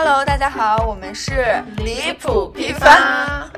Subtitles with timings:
[0.00, 3.50] Hello，大家好，我们是离谱批发，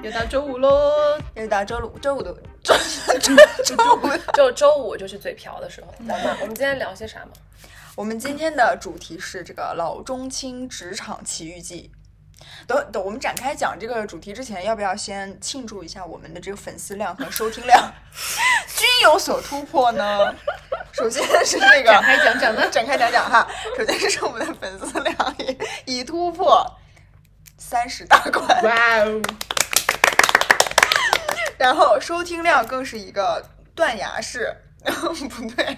[0.00, 2.32] 又到周五喽，又到周五，周五的
[2.62, 2.72] 周
[3.18, 3.34] 周
[3.66, 5.92] 周五，就周五就是嘴瓢的时候。
[6.40, 7.32] 我们今天聊些啥嘛？
[7.96, 11.90] 我们今天的主题是这个老中青职场奇遇记。
[12.66, 17.92] 等等，我们展开讲这个主题之前，要不要先庆祝一下我们的这个粉丝量和收听量
[18.76, 20.34] 均有所突破呢？
[20.92, 23.46] 首先是这个展开讲讲呢，展开讲讲哈。
[23.76, 25.58] 首先是我们的粉丝量已
[25.98, 26.66] 已突破
[27.58, 29.22] 三十大关，哇哦！
[31.58, 33.44] 然后收听量更是一个
[33.74, 34.56] 断崖式。
[35.28, 35.76] 不对，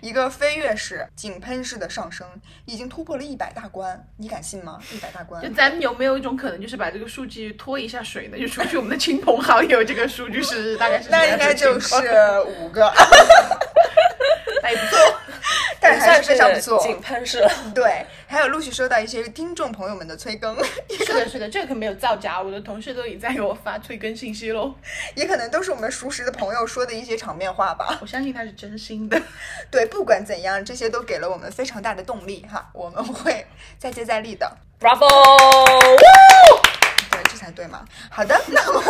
[0.00, 2.26] 一个飞跃式、井喷式的上升，
[2.64, 4.78] 已经突破了一百大关，你敢信吗？
[4.92, 8.38] 一百大关，就咱们有没有一种可能，就是把这个数据拖一下水呢？
[8.38, 11.94] 就除去我们的亲朋好友，这个数据是大概是那应该就是
[12.58, 12.90] 五个，
[14.62, 15.19] 还 不错。
[15.98, 17.46] 但还是非常不错，井喷式。
[17.74, 20.56] 对，还有陆续收到一些听众朋友们的催更。
[20.88, 24.74] 是的，是的，这个可没有造假，我的同事都已在给我发催更信息喽。
[25.14, 27.98] 也可能都是我们熟识的朋友说的一些场面话吧。
[28.00, 29.20] 我相信他是真心的。
[29.70, 33.46] 对，不管怎样，这些都给了我们非常大的动力哈，我们会
[33.78, 34.50] 再接再厉的。
[34.78, 35.06] Bravo！
[37.10, 37.84] 对，这才对嘛。
[38.10, 38.82] 好的，那么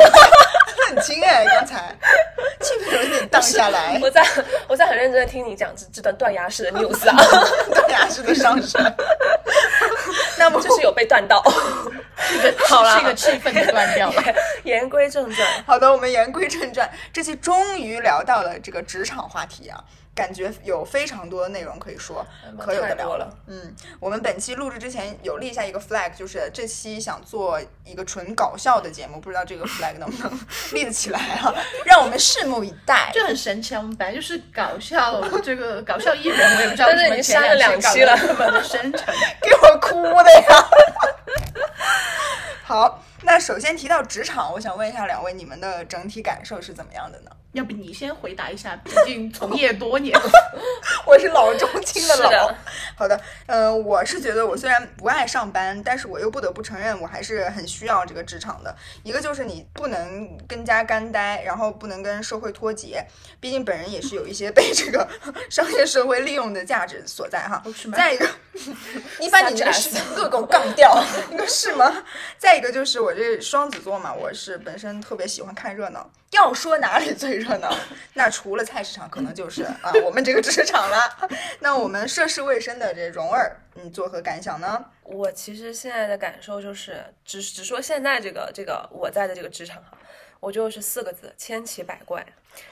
[0.88, 1.94] 很轻哎，刚才
[2.60, 3.98] 气氛有点荡下来。
[4.02, 4.26] 我在
[4.68, 7.16] 我在很认真的听你讲这这段断崖式的 news 啊，
[7.74, 8.80] 断崖式的上升。
[10.38, 11.42] 那么就是有被断到，
[12.66, 14.22] 好了，这个气氛就断掉了。
[14.64, 19.78] 言归正传，好的，我们言归正传，这期终于聊到了这个职场话题啊。
[20.14, 22.26] 感觉有非常多的内容可以说，
[22.58, 23.32] 可有的聊了。
[23.46, 30.40] 嗯，我们本期录制之前有立下一个 flag，就是这期想做一个纯搞笑的节目，不知道这个 flag 能不能
[30.72, 31.54] 立得起来啊？
[31.84, 33.10] 让我们拭目以待。
[33.14, 40.70] 就很神奇，我们本来就是搞笑，这个搞笑艺人，我也不知道为什么删了两期了，这么的深沉， 给我哭的呀！
[42.64, 47.30] 好，那首先提到职场，我想问一下两位，你们的整体感受是怎么样的呢？
[47.52, 50.16] 要不你先回答一下，毕竟从业多年，
[51.04, 52.54] 我是老中青的老。
[52.94, 58.74] 好的，嗯，我是觉得我虽然不爱上班，但是我又不得不承认，我还是很需要这个职场的。
[59.02, 63.04] 一个就是你不能跟家干呆，然后不能跟社会脱节，
[63.40, 65.08] 毕竟本人也是有一些被这个
[65.50, 67.60] 商业社会利用的价值所在哈。
[67.96, 68.28] 再一个，
[69.18, 70.00] 你把你这个事情
[70.30, 72.04] 给我杠掉， 你说是吗？
[72.38, 76.08] 再一个就是我我这双子座嘛，我是本身特别喜欢看热闹。
[76.30, 77.68] 要说哪里最热闹，
[78.14, 81.28] 那除了菜市场，可能就是啊我们这个职场了。
[81.58, 84.84] 那我们涉世未深的这蓉儿，你作何感想呢？
[85.02, 89.98] 我其实现在的感受就是，只只说现在这个这个我在的这个职场哈，
[90.38, 92.24] 我就是四个字：千奇百怪。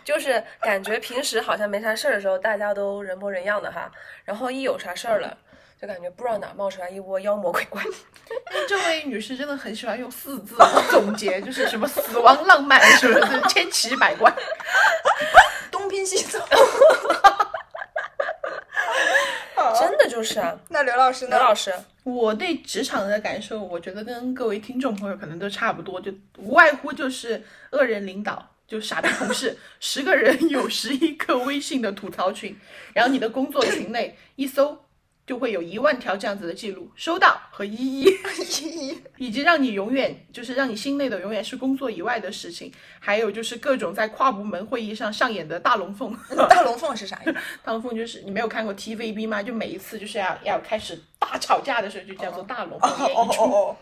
[0.05, 3.91] 就是感觉平时好像没啥事儿的时候，大家都人模人样的哈，
[4.25, 5.37] 然后一有啥事儿了。
[5.81, 7.83] 就感觉不知道哪冒出来一窝妖魔鬼怪。
[8.69, 10.57] 这位女士真的很喜欢用四字
[10.91, 14.33] 总结，就是什么死亡浪漫，是不是千奇百怪，
[15.71, 16.39] 东拼西凑。
[19.79, 20.59] 真的就是啊。
[20.69, 21.37] 那刘老师呢？
[21.37, 21.73] 刘老师，
[22.03, 32.59] 我对职场的感受，我觉得跟各位听众朋友可能都差不多，就无外乎就是恶人领导，就傻逼同事，十个人有十一个微信的吐槽群，
[32.93, 34.85] 然后你的工作群内一搜。
[35.29, 46.17] 就会有一万条这样子的记录，收到和一一一一， 以及让你永远就是让你心累的永远是工作以外的事情，还有就是各种在跨部门会议上上演的大龙凤。
[46.49, 47.37] 大龙凤是啥意思？
[47.63, 49.43] 大龙凤就是你没有看过 TVB 吗？
[49.43, 50.99] 就每一次就是要要开始。
[51.19, 53.77] 大吵架的时候就叫做大龙凤演一出。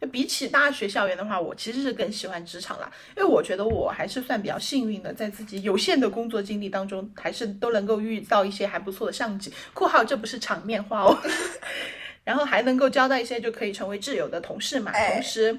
[0.00, 11.16] 就 比起大学校园的话，我其实是更喜欢职场啦，因为我觉得我还是算比较幸运的，在自己有限的工作经历当中，还是都能够遇到一些还不错的上级（括号这不是场面话哦
[12.24, 14.90] ），然后还能够交到一些就可以成为挚友的同事嘛。
[14.92, 15.56] 同时，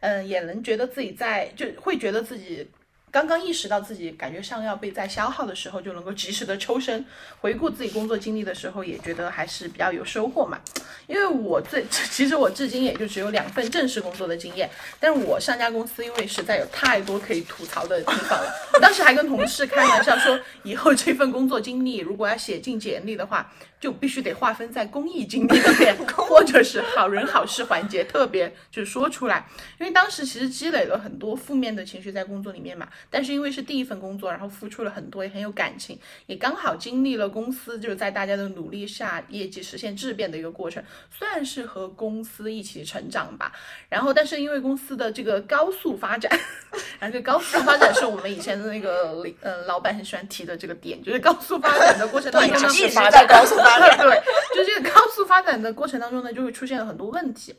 [0.00, 2.68] 嗯，也能觉得自己在就会觉得自己。
[3.14, 7.04] 刚刚意识到自己感觉上要被在消耗的时候，就能够及时的抽身，
[7.40, 10.58] 回顾自己工作经历的时候，也觉得还是比较有收获嘛。
[11.06, 14.68] 因为我最 其实我至今也就只有两份正式工作的经验，
[14.98, 18.52] 但是我上家公司因为实在有太多可以吐槽的地方了，
[18.82, 23.48] 当时还跟同事开玩笑说，以后这份工作经历如果要写进简历的话。
[23.84, 29.46] 就必须得划分在公益经历里面， 或者是好人好事环节，特别就是说出来。
[29.78, 43.52] 因为当时其实积累了很多负面的情绪在工作里面嘛，但是因为是第一份工作，然后付出了很多，也很有感情，也刚好经历了公司就是在大家的努力下，业绩实现质变的一个过程，算是和公司一起成长吧。
[43.90, 46.32] 然后，但是因为公司的这个高速发展，
[46.98, 53.73] 然后这高速发展是我们以前的那个呃老板很喜欢提的这个点，就是高速发展的过程当中一直在高速发。
[53.98, 54.22] 对，
[54.54, 57.54] 就这个高速发展的过程当中呢，就会出现了很多问题。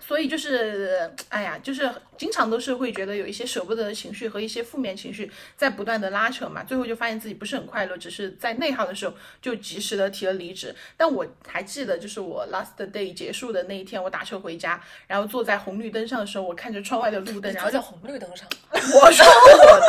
[0.00, 1.88] 所以就是，哎呀，就是
[2.18, 10.74] 经常都是会觉得有一些舍不得的情绪和一些负面情绪在不断的拉扯嘛，最后就发现自己不是很快乐，只是在内耗的时候就及时的提了离职。
[10.96, 19.80] 但我还记得，就是我 last day 结束的那一天，我打车回家，然后坐在红绿灯上的时候，我看着窗外的路灯，然后在红绿灯上， 我说我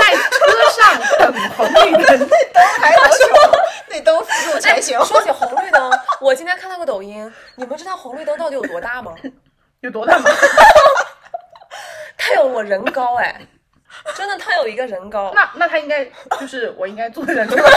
[0.00, 0.39] 在车
[0.70, 2.28] 上等红绿灯，
[2.80, 3.28] 还能行，
[3.88, 5.02] 那灯辅助才行。
[5.04, 5.90] 说起红绿灯，
[6.20, 9.14] 我今天看到个抖音，你们知道红绿灯到底有多大吗？
[9.80, 10.30] 有多大吗？
[12.16, 13.40] 他有我人高哎，
[14.14, 15.32] 真的，他有一个人高。
[15.36, 16.04] 那那他应该
[16.38, 17.70] 就是我应该坐在这吧？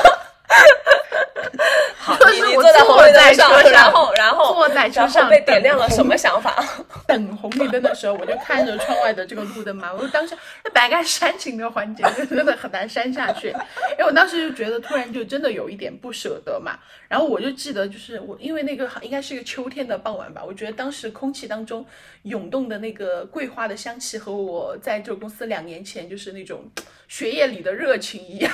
[1.98, 6.62] 好，你你坐在红绿灯上，然后然后坐在车上被点亮了，什么想法？
[7.08, 10.36] 等红绿灯的时候，我就看着窗外的这个路灯嘛，我就当时
[10.66, 13.48] 那白干煽情的环节真的很难煽下去，
[13.92, 16.78] 因为我当时就觉得突然就真的有一点不舍得嘛。
[17.08, 21.86] 然后我就记得就是我，因为那个应该是一个秋天的傍晚吧，我觉得当时空气当中
[22.24, 26.70] 涌动的那个桂花的香气和我在这个公司两年前就是那种
[27.08, 28.52] 学业里的热情一样。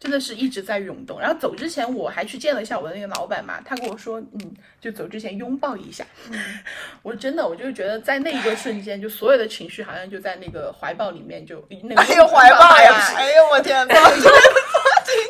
[0.00, 6.06] 真的是一直在涌动，然后走之前我还去见了一下我的那个老板嘛，他跟我说，嗯，就走之前拥抱一下。
[7.02, 13.94] 我真的，我就觉得在那一个瞬间，就所有的情绪好像就在那个怀抱里面，就那个怀抱呀，哎呦我天呐。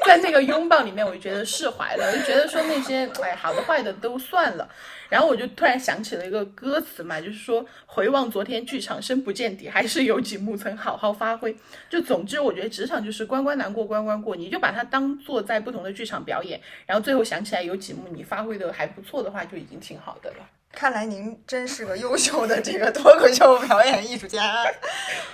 [0.07, 4.69] 在那个拥抱里面，我就觉得释怀了，就觉得说那些哎好的坏的都算了。
[5.09, 11.55] 然后我就突然想起了一个歌词嘛，就是说回望昨天剧场深不见底，还是有几幕曾好好发挥。
[11.89, 20.37] 就总之，我觉得职场就是关关难过关关过，你就把它当做在不同的剧场表演，然后最后想起来有几幕你发挥的还不错的话，就已经挺好的了。
[20.73, 24.65] 看来您真是个优秀的这个脱口秀表演艺术家，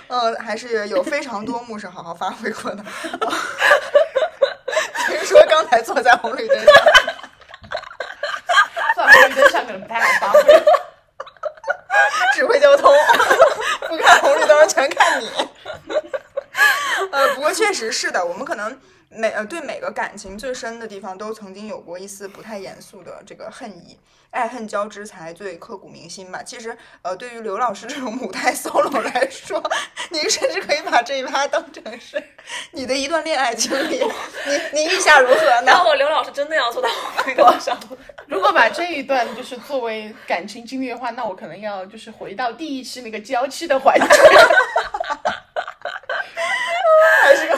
[0.07, 2.83] 嗯， 还是有非常多幕是好好发挥过的。
[5.67, 6.73] 听说刚才坐在红绿灯上。
[8.95, 10.41] 红绿灯上可能不太好发挥，
[12.33, 12.93] 指挥交通，
[13.87, 15.29] 不看红绿灯全看你。
[17.11, 18.79] 呃，不过确实是的，我们可能。
[19.17, 23.97] 每呃对每个感情最深的地方都曾经有过一丝不太严肃的这个恨意，
[24.31, 26.43] 爱恨交织才最刻骨铭心吧。
[26.43, 29.61] 其实呃对于刘老师这种母胎 solo 来说，
[30.11, 32.21] 您甚至可以把这一趴当成是
[32.71, 33.97] 你的一段恋爱经历。
[33.97, 35.63] 您您意下如何呢？
[35.65, 36.87] 那我刘老师真的要做到
[37.35, 37.77] 多少？
[38.27, 44.07] 如果把这一段就是作为感情经历的话，那我可能要就是回到第一期那个娇妻的环节。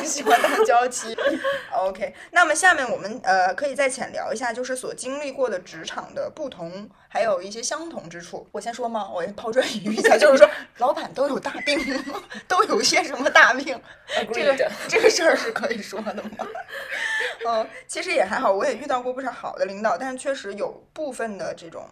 [0.10, 1.16] 喜欢当娇妻。
[1.72, 8.48] OK，那么下面我们呃可以再浅聊一下，就是所经历过的职场的不同，还有一些相同之处。
[8.52, 9.08] 我先说吗？
[9.14, 11.80] 我抛砖引玉一下， 就是说老板都有大病，
[12.48, 13.80] 都有些什么大病？
[14.34, 16.48] 这个这个事儿是可以说的吗？
[17.48, 21.88] 嗯， 其实也还好，我也遇到过不少好的领导，但是确实有部分的这种。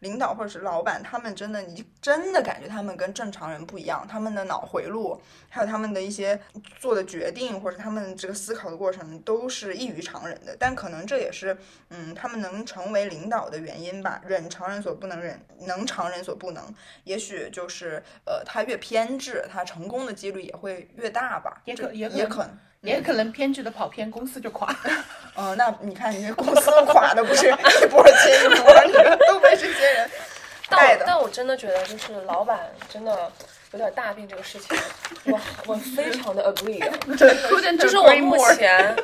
[0.00, 6.38] 领导或者是老板，他们真的，你真的感觉他们跟正常人不一样，他们的脑回路，还有他们的一些
[6.78, 10.56] 做的决定，或者他们这个思考的过程，都是异于常人的。
[10.58, 11.56] 但可能这也是，
[11.90, 14.20] 嗯，他们能成为领导的原因吧。
[14.26, 16.62] 忍常人所不能忍，能常人所不能。
[17.04, 21.62] 也许就是，呃，他越偏执，他成功的几率也会越大吧。
[21.64, 22.58] 也可也也可能。
[22.84, 24.74] 也可能偏执的跑偏，公司就垮。
[25.36, 28.92] 嗯， 那你看，你公司垮的不是 一波接一波，你
[29.26, 30.10] 都被这些人
[30.68, 31.04] 带的。
[31.06, 33.32] 但我真的觉得，就是老板真的
[33.72, 34.76] 有点大病这个事情，
[35.24, 36.78] 我我非常的 agree。
[37.78, 38.94] 就是我目前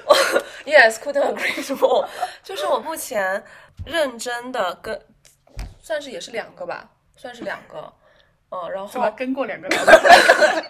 [0.66, 2.08] ，yes，couldn't agree more。
[2.44, 3.42] 就是我目前
[3.86, 5.00] 认真的跟，
[5.82, 7.92] 算是也是两个吧，算是两个。
[8.50, 10.64] 嗯，然后跟过两个老板。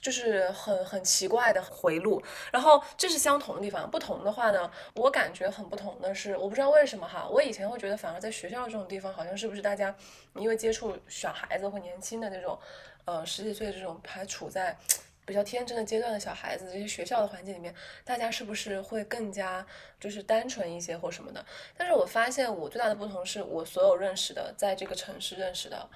[0.00, 2.22] 就是很很奇怪的回路，
[2.52, 9.94] 然后这是相同的地方，不同的话呢，我感觉很不同的是，我不知道为什么哈，我以前会觉得反而在学校这种地方，好像是不是大家
[10.34, 12.58] 因为接触小孩子或年轻的那种，
[13.04, 14.76] 呃十几岁这种还处在
[15.24, 17.74] 比较天真的阶段的小孩子，这些学校的环境里面，
[18.04, 19.66] 大家是不是会更加
[19.98, 21.44] 就是单纯一些或什么的？
[21.76, 25.88] 但是我发现我最大的不同是我所有认识的在这个城市认识的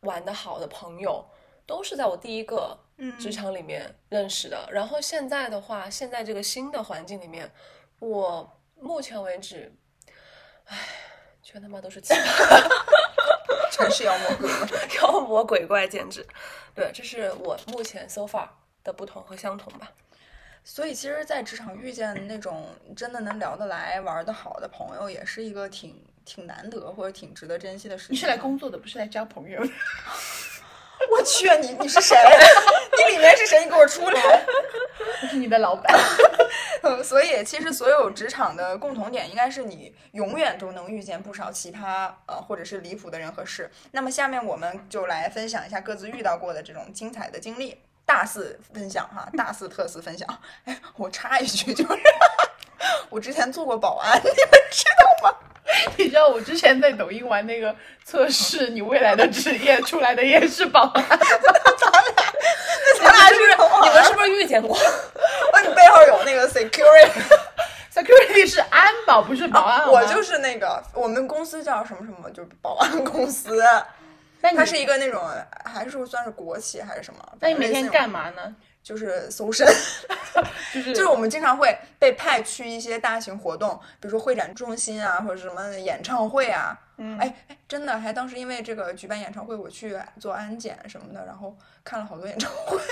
[0.00, 1.24] 玩的好的朋友。
[1.68, 2.76] 都是在我第一个
[3.20, 7.52] 职场里面认识的，然后现在的话，现在这个新的环境里面，
[7.98, 9.70] 我目前为止，
[10.64, 10.78] 唉，
[11.42, 12.68] 全他妈都是奇葩，
[13.70, 16.26] 全是妖魔鬼怪， 妖魔鬼怪简直，
[16.74, 18.48] 对，这是我目前 so far
[18.82, 19.92] 的不同和相同吧。
[20.64, 28.14] 所以，其实，在职场遇见那种真的能聊得来、玩得好的朋友，也是一个挺挺难得或者挺值得珍惜的事情。
[28.14, 29.70] 你是来工作的，不是来交朋友的。
[31.10, 32.16] 我去，你你是谁？
[33.08, 33.64] 你里面是谁？
[33.64, 34.20] 你给我出来！
[35.22, 35.98] 我是你的老板。
[37.04, 43.70] 所以其实所有职场的共同点，应该是你永远都能遇见不少奇葩呃或者是离谱的人和事。
[43.92, 50.26] 那么下面我们就来分享一下各自遇到过的这种精彩的经历，大肆分享哈，大肆特肆分享。
[50.64, 52.00] 哎，我插一句，就是
[53.10, 54.84] 我之前做过保安，你们知
[55.22, 55.36] 道吗？
[55.96, 61.18] 你知道我之前在抖音玩那个测试你未来的职业出来的也是保安， 咱
[61.92, 62.12] 俩，
[63.02, 63.56] 咱俩是不是？
[63.82, 64.76] 你们是不是遇见过？
[65.52, 69.86] 我，你背后有那个 security，security 是安保，不是保安。
[69.88, 73.62] 我就是那个，我们公司叫什么什么，就是保安公司。
[74.40, 75.20] 那它是一个那种，
[75.64, 77.20] 还是算是国企还是什么？
[77.40, 78.54] 那你每天干嘛呢？
[78.88, 79.66] 就是搜身，
[80.72, 86.74] 就是就是我们经常会被派去一些大型活动，比如说会展中心啊，或者什么演唱会啊。
[86.96, 91.54] 嗯，哎哎，真的，还当时因为这个举办演唱会，我去做安检什么的，然后
[91.84, 92.78] 看了好多演唱会。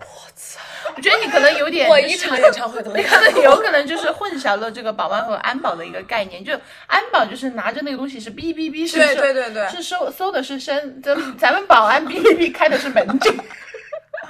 [0.00, 0.60] 我操！
[0.94, 3.22] 我觉得你可能有点，我一场演唱会都没看。
[3.42, 6.44] 有可能就是混淆了这个保安和安保的一个概念。
[6.44, 6.52] 就
[6.86, 13.34] 安保就是拿着那个东西是哔哔哔，是对对对对，是搜搜的是身，咱咱们保安哔哔哔开的是门禁。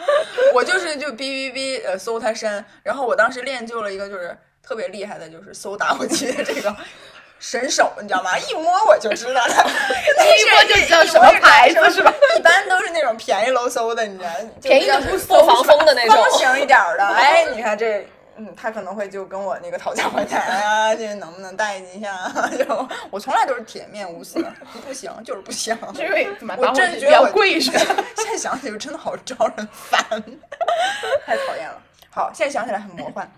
[0.54, 6.74] 我就是就哔哔哔呃搜他身，然后我当时练就了一个就是特别厉害的，就是搜打火机的这个
[7.38, 8.38] 神手，你知道吗？
[8.38, 9.54] 一摸我就知道了，
[10.36, 12.12] 一摸就知道什么牌子是吧？
[12.36, 14.30] 一般都是那种便宜喽搜的，你知道，
[14.62, 17.04] 便宜的不搜防风的那种，方形一点的。
[17.14, 18.06] 哎，你看这。
[18.44, 22.28] 嗯，他可能会就跟我那个讨价还价啊，这能不能带一下？
[22.58, 24.44] 就我从来都是铁面无私，
[24.86, 25.76] 不行就是不行。
[25.94, 27.78] 因为我真觉得贵是吧？
[28.16, 30.02] 现在想起来真的好招人烦，
[31.24, 31.80] 太讨厌了。
[32.10, 33.30] 好，现在想起来很魔幻。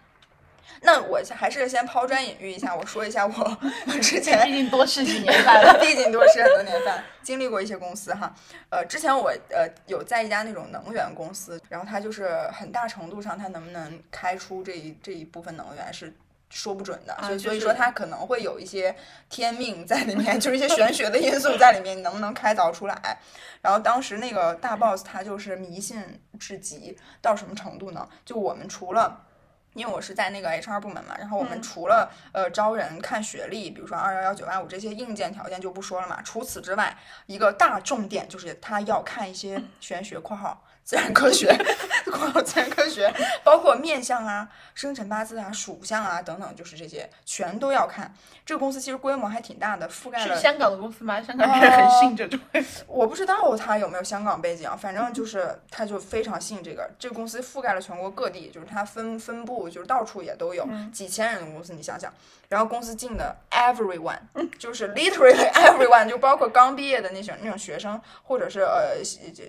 [0.82, 3.58] 那我还是先抛砖引玉一下，我说一下我
[4.02, 8.34] 之前，毕竟多吃几年饭了， 毕竟多吃很多年饭，经历过一些公司哈。
[8.70, 16.14] 呃，之前我呃有在一家那种能源公司，然后它就是很大程度上它能不能开出这一这一部分能源是
[16.50, 18.94] 说不准的，所以所以说它可能会有一些
[19.30, 23.18] 天命在里面， 就是一些玄学的因素在里面，你能不能开凿出来？
[23.62, 28.06] 然后当时那个大 boss 他就是迷信至极，到什么程度呢？
[28.24, 29.24] 就我们除了
[29.74, 36.22] 因为我是在那个 HR 部门嘛，然后我们除了呃招人看学历，比如说二幺幺九八五这些硬件条件就不说了嘛。
[36.22, 41.52] 除此之外，一个大重点就是他要看一些玄学（括号自然科学）。
[42.44, 43.12] 自然科学
[43.44, 48.12] 包括面相啊、生辰八字啊、属相啊等等，就是这些全都要看。
[48.44, 51.22] 这个公司其实规模还挺大的，覆盖了香港的公司吗？
[51.22, 52.38] 香港人很信这种。
[52.86, 56.90] 我不知道他有没有香港背景，反正就是他就非常信这个。
[56.98, 62.12] 这个公司覆盖了全国各地，就是它分分布就是到处也都有，几千人的公司，你想想。
[62.54, 64.20] 然后公司进的 everyone，
[64.60, 69.02] 就是 literally everyone，就包括刚毕业的那些那种学生，或者是呃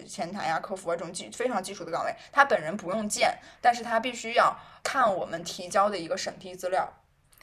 [0.08, 6.92] 前台啊、客服啊这种基非常基础的岗位，他本人不用见，但是他必须要看我们提交的一个审批资料，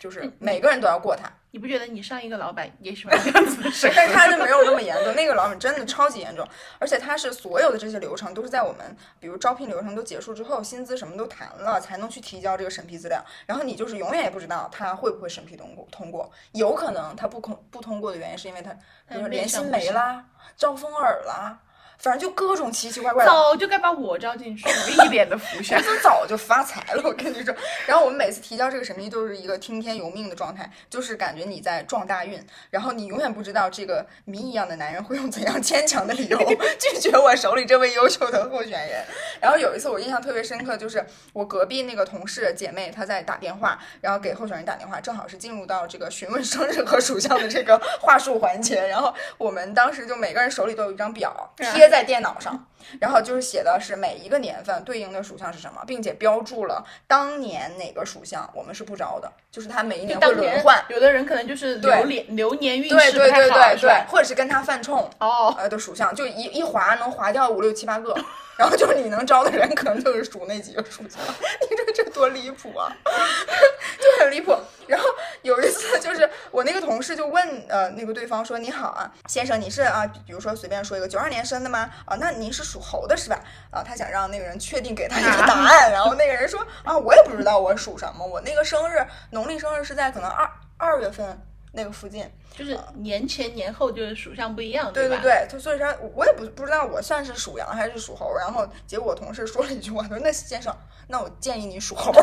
[0.02, 1.30] 就是每个人都要过他。
[1.52, 3.62] 你不觉得你上一个老板也喜欢这样子？
[3.94, 6.44] 但是他就没有那么严重，那个老板真的超级严重，
[6.80, 13.24] 而且他是所有的这些流程都是在我们比如招聘流程都结束之后，薪资什么都谈了，才能去提交这个审批资料。
[13.46, 18.72] 然后你就是永远也不知道他会不会审批通过，通过有可能他不通不通过的原因是因为他
[19.06, 20.24] 比如说联心没啦，
[20.56, 21.60] 招风耳啦。
[22.02, 27.02] 反正就各种奇奇怪怪的，早就该把我招进去，一脸的福相， 我早就发财了。
[27.04, 27.54] 我跟你说，
[27.86, 36.36] 然后我们每次提交这个审批都是一个听天由命的状态，就是感觉你在撞大运，然后你永远不知道这个谜一样的男人会用怎样 牵强的理由
[36.76, 39.04] 拒绝我手里这位优秀的候选人。
[39.40, 51.91] 然后有一次我印象特别深刻，就是我隔壁那个同事姐妹她在打电话，然后给候选人打电话，正好是进入到这个询问生日和属相的这个话术环节，然后我们当时就每个人手里都有一张表贴。
[51.92, 52.66] 在电脑上，
[53.00, 60.82] 然后就是写的是每一个年份对应的属相是什么，并且标注了当年哪个属相我们是不招的，就是他每一年会轮换。
[60.88, 68.14] 有的人可能就是流年流年运势不太好，对，或者是跟他犯冲哦呃的属相，就一一划能划掉五六七八个。
[68.54, 71.18] 然后就是你能招的人，可能就是属那几个属相。
[71.70, 74.54] 你说这多离谱啊， 就很离谱。
[74.86, 75.08] 然后
[75.40, 81.90] 有一次，就是我那个同事就问呃那个对方说：“你好啊，先生，你是啊，比如说随便说一个九二年生的吗？
[82.04, 83.38] 啊，那您是属猴的是吧？
[83.70, 85.92] 啊，他想让那个人确定给他一个答案。
[85.92, 91.38] 然后那个人说：啊，我也不知道我属什么，我那个生日农历生日是在可能二二月份。”
[91.74, 100.76] 那个附近就是年前年后就是属相不一样，对对对，他所以说我也不不知道我算是属羊还是属猴，然后结果我同事说了一句话，他说那先生，
[101.08, 102.12] 那我建议你属猴。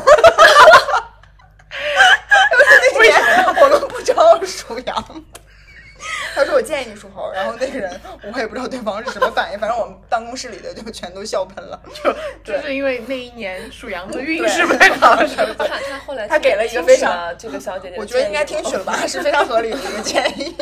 [3.00, 5.25] 为什么我们不招属羊？
[6.36, 8.00] 他说我建议你属猴，然后那个人
[8.34, 11.79] 我也不知道对方是什么反应，反正我们办公室里的就全都笑喷了，
[12.44, 15.15] 就就是因为那一年属羊的运势不太好。
[15.15, 20.56] 他他后来他给了一个非常这个小姐姐，我觉得应该听取了吧， 是非常合理的一个建议。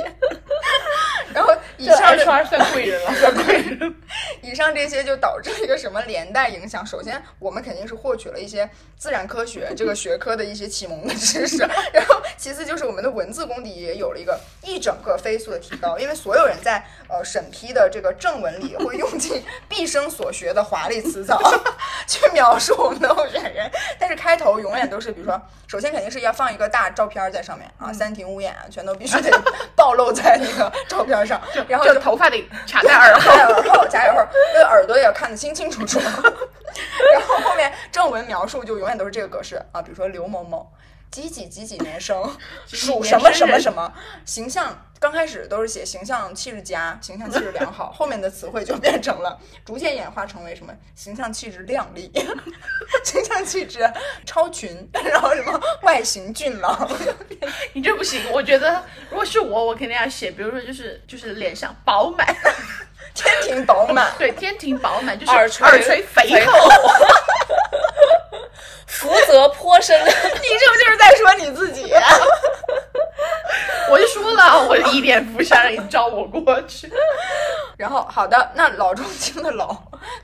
[1.34, 3.96] 然后以上 HR 算贵人了，算贵人。
[4.42, 6.84] 以上这些就导致了一个什么连带影响？
[6.84, 8.68] 首先，我们肯定是获取了一些
[8.98, 11.58] 自然科学这个学科的一些启蒙的知识，
[11.94, 21.38] 然后其次就是我们的文字功底也有了一个一整个飞速的提高，因为所有人在呃审批的这个正文里会用尽毕生所学的华丽辞藻
[22.08, 23.70] 去描述我们的候选人，
[24.00, 29.30] 但是开头永远都是，比如说，首先肯定是要放一个大照片在上面啊，三庭五眼啊，全都必须得
[29.76, 36.00] 暴露在那个照片上， 然后就头发得卡在耳后，耳后夹耳后，那个耳朵也要看得清清楚楚。
[36.00, 40.72] 然后后面正文描述就永远都是这个格式啊，比如说刘某某
[41.12, 42.24] 几几几几年生，
[42.68, 43.92] 属什么什么什么，
[44.26, 52.12] 形象刚开始都是写形象气质佳，形象气质良好，后面的词汇就变成了逐渐演化成为什么形象气质靓丽，
[53.04, 53.80] 形象气质
[54.26, 56.90] 超群，然后什么外形俊朗。
[57.74, 62.28] 你这不行，我觉得如果是我，我肯定要写，比如说就是就是脸上饱满。
[63.14, 66.70] 天庭饱满，对，天庭饱满就是耳垂耳垂肥厚，
[69.00, 69.98] 福泽颇深。
[70.04, 71.94] 你这不是就是在说你自己？
[73.90, 76.92] 我就说了，我一点不想让你招我过去。
[77.78, 79.76] 然后好的，那老中青的老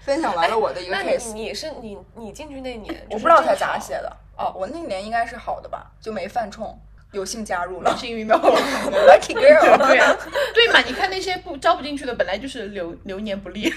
[0.01, 6.77] 分享完了我的一个 case，你是你你进去那年，我不知道他咋写的哦，我那年应该是好的吧，就没犯冲。
[7.13, 10.17] 有幸加入了，幸运的 lucky girl，对啊，
[10.51, 10.79] 对嘛？
[10.83, 13.71] 你看那些不招不进去的，本来就是流流年不利，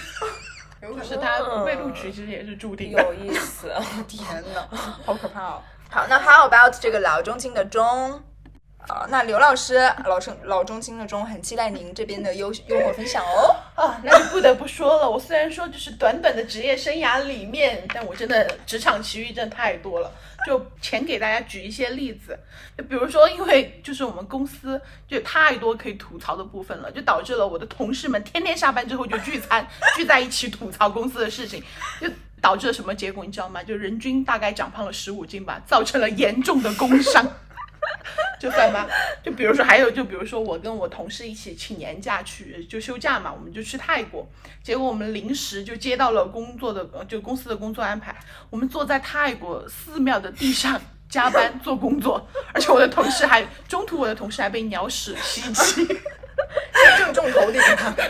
[0.95, 2.91] 就是他不被录取，其实也是注定。
[2.91, 3.73] 有意思，
[4.07, 4.67] 天哪，
[5.05, 5.63] 好可怕哦！
[5.91, 8.23] 好，那 how about 这个老中青的中？
[8.89, 13.57] 啊，那刘老师，老生老中青的中，很期待您这边的优幽默分享哦。
[13.75, 20.11] 啊，那就不得不说了，我虽然说就是短短的职业生涯里面，但我真的职场奇遇真的太多了。
[20.47, 22.39] 就前给大家举一些例子，
[22.79, 31.61] 就比如说，因为就是我们公司就太多可以吐槽的部分了，就导致了我的同事们天天下班之后就聚餐， 聚在一起吐槽公司的事情，
[32.01, 32.09] 就
[32.41, 33.61] 导致了什么结果你知道吗？
[33.65, 37.29] 就人均大概长胖了十五斤吧，造成了严重的工伤。
[38.39, 38.87] 就算吧，
[39.23, 44.27] 就比如说还有，就比如说我跟我同事一起请年假去就休假嘛，我们就去泰国，
[44.63, 48.15] 结果我们临时就接到了工作的就公司的工作安排，
[48.51, 55.87] 我们坐在泰国寺庙的地上加班 做工作，而且我的同事还中途我的同事还被鸟屎袭击，
[56.99, 57.61] 正中头顶，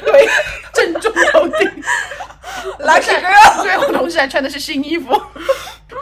[0.04, 0.28] 对，
[0.72, 1.82] 正中头顶
[2.80, 5.12] 来，帅哥对我同事还穿的是新衣服。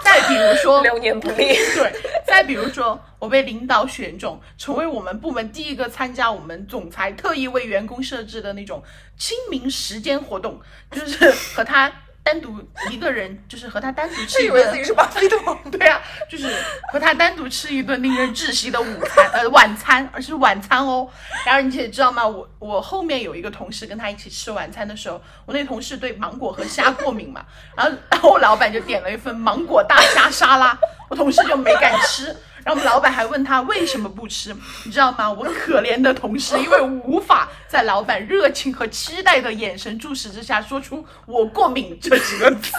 [0.03, 1.93] 再比如说 流年不利，对。
[2.27, 8.83] 再比如说，我被领导选中，成为我们部门第一个参加我们总裁特意为员工设置的那种
[9.17, 11.93] 清明时间活动，就是和他。
[12.25, 12.59] 单独
[12.91, 15.37] 一个人，就是和他单独吃一顿，以为自己是巴菲特。
[15.71, 16.51] 对啊，就是
[16.91, 21.07] 和他单独吃一顿令人窒息的午餐，呃，晚餐，而是晚餐哦。
[21.45, 22.27] 然后你也知道吗？
[22.27, 27.45] 我我后面有一个同事跟他一起吃晚餐的时候，我那同事对芒果和虾过敏嘛，
[27.77, 30.79] 然后然后我老板就点了一份芒果大虾沙拉，
[31.11, 32.35] 我同事就没敢吃。
[32.65, 35.31] 然后我们老板还问他为什么不吃，你知道吗？
[35.31, 42.73] 我可怜的同事，因为无法在老板热情和期待的眼神注视之下说出“我过敏”这几个字，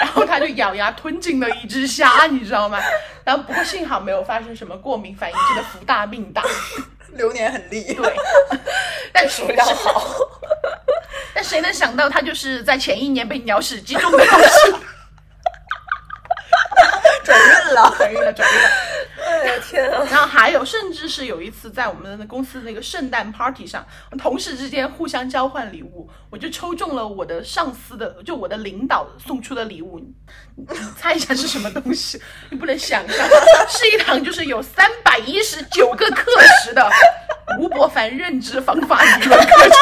[0.00, 2.78] 然后他就咬牙吞进了一只虾，你知道吗？
[3.24, 6.42] 然后不过幸好没有发生什么过敏反应，真的福大命大，
[7.14, 7.82] 流年很利。
[7.92, 8.16] 对，
[9.12, 10.06] 但数量好。
[11.34, 14.74] 但谁能想到他就是在前一年被鸟屎击中的同事。
[17.26, 18.68] 转运了， 转运了，转运了！
[19.26, 20.06] 哎呀天啊！
[20.08, 23.84] 然后还有，甚至是有一次在我们的公司那个圣诞 party 上，
[24.18, 29.98] 同事之间互相交换礼物，我就抽中了我的上司的，就我的领导送出的礼物。
[30.54, 32.22] 你猜一下是什么东西？
[32.50, 33.28] 你不能想象，
[33.68, 36.30] 是一堂就是有三百一十九个课
[36.62, 36.88] 时的
[37.58, 39.72] 吴伯凡认知方法理论课程。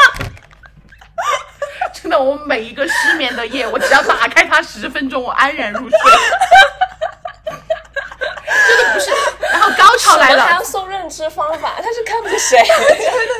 [1.93, 5.99] 真的，我每一个失眠的夜，我只要打开它十分钟，我安然入睡。
[8.67, 9.11] 真的不是，
[9.51, 12.57] 然后高潮来了，还要送认知方法，他是看不起谁？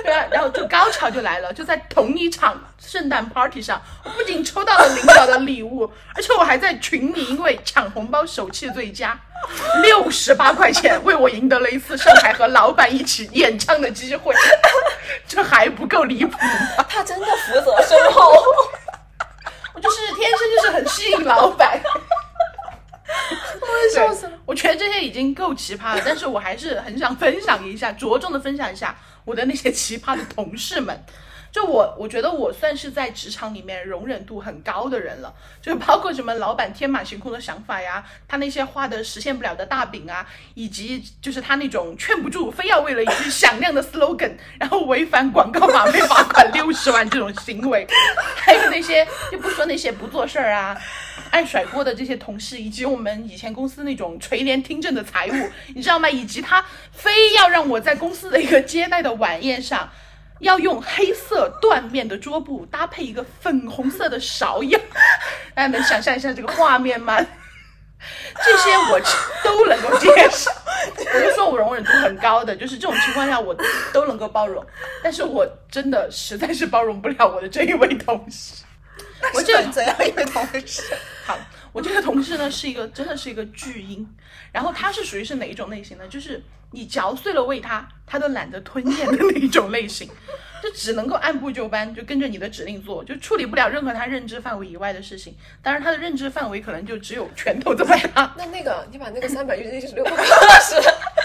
[0.32, 9.18] 然后就高潮就来了，就在同一场圣诞 party 上，我不仅抽到了领导的礼物，而且我还在群里因为抢红包手气最佳，
[9.82, 14.34] 六十八块钱为我赢得了一次上海和老板一起演唱的机会，
[15.28, 16.38] 这还不够离谱
[16.78, 16.86] 吗？
[16.90, 18.32] 他真的福泽深厚，
[19.74, 21.80] 我就是天生就是很吸引老板。
[23.62, 24.34] 我笑死了！
[24.46, 31.04] 我觉得这些已经够奇葩了，但是我还是很想分享一下，着重的分享一下我的那些奇葩的同事们。
[31.56, 35.34] 就我，我觉得我算是在职场里面容忍度很高的人了。
[35.62, 47.88] 就包括什么老板天马行空的想法呀，他那些画的实现不了的大饼啊，以及就是他那种劝不住，非要为了一句响亮的 slogan， 然后违反广告法被罚款六十万这种行为，
[48.36, 50.78] 还有那些就不说那些不做事儿啊。
[51.32, 56.10] 爱甩锅的这些同事，以及我们以前公司那种垂帘听政的财务，你知道吗？
[56.10, 59.90] 以及他非要让我在公司的一个接待的晚宴上，
[60.40, 64.80] 要用黑色缎面的桌布搭配一个粉红色的芍药，
[65.54, 67.18] 大家能想象一下这个画面吗？
[68.44, 69.00] 这些我
[69.44, 70.52] 都能够接受，
[71.14, 73.56] 我就说我容忍度很高的，就是这种情况下我
[73.94, 74.64] 都能够包容，
[75.02, 78.64] 但是我真的实在是包容不了我的这一位同事。
[79.34, 80.84] 我这怎样一位同事？
[81.26, 81.38] 好，
[81.72, 84.08] 我这个同事呢是一个真的是一个巨婴，
[84.52, 86.08] 然后他是属于是哪一种类型呢？
[86.08, 86.44] 就是
[86.76, 90.10] 你嚼碎了喂它，它都懒得吞咽的那一种类型，
[90.62, 95.34] 就只能够按部就班，就跟着你的指令做，就处理不了任何它认知范围以外的事情。
[95.64, 98.36] 当然，它的认知范围可能就只有拳头这么大。
[98.38, 100.22] 那那个，你把那个三百一十六块
[100.60, 100.76] 是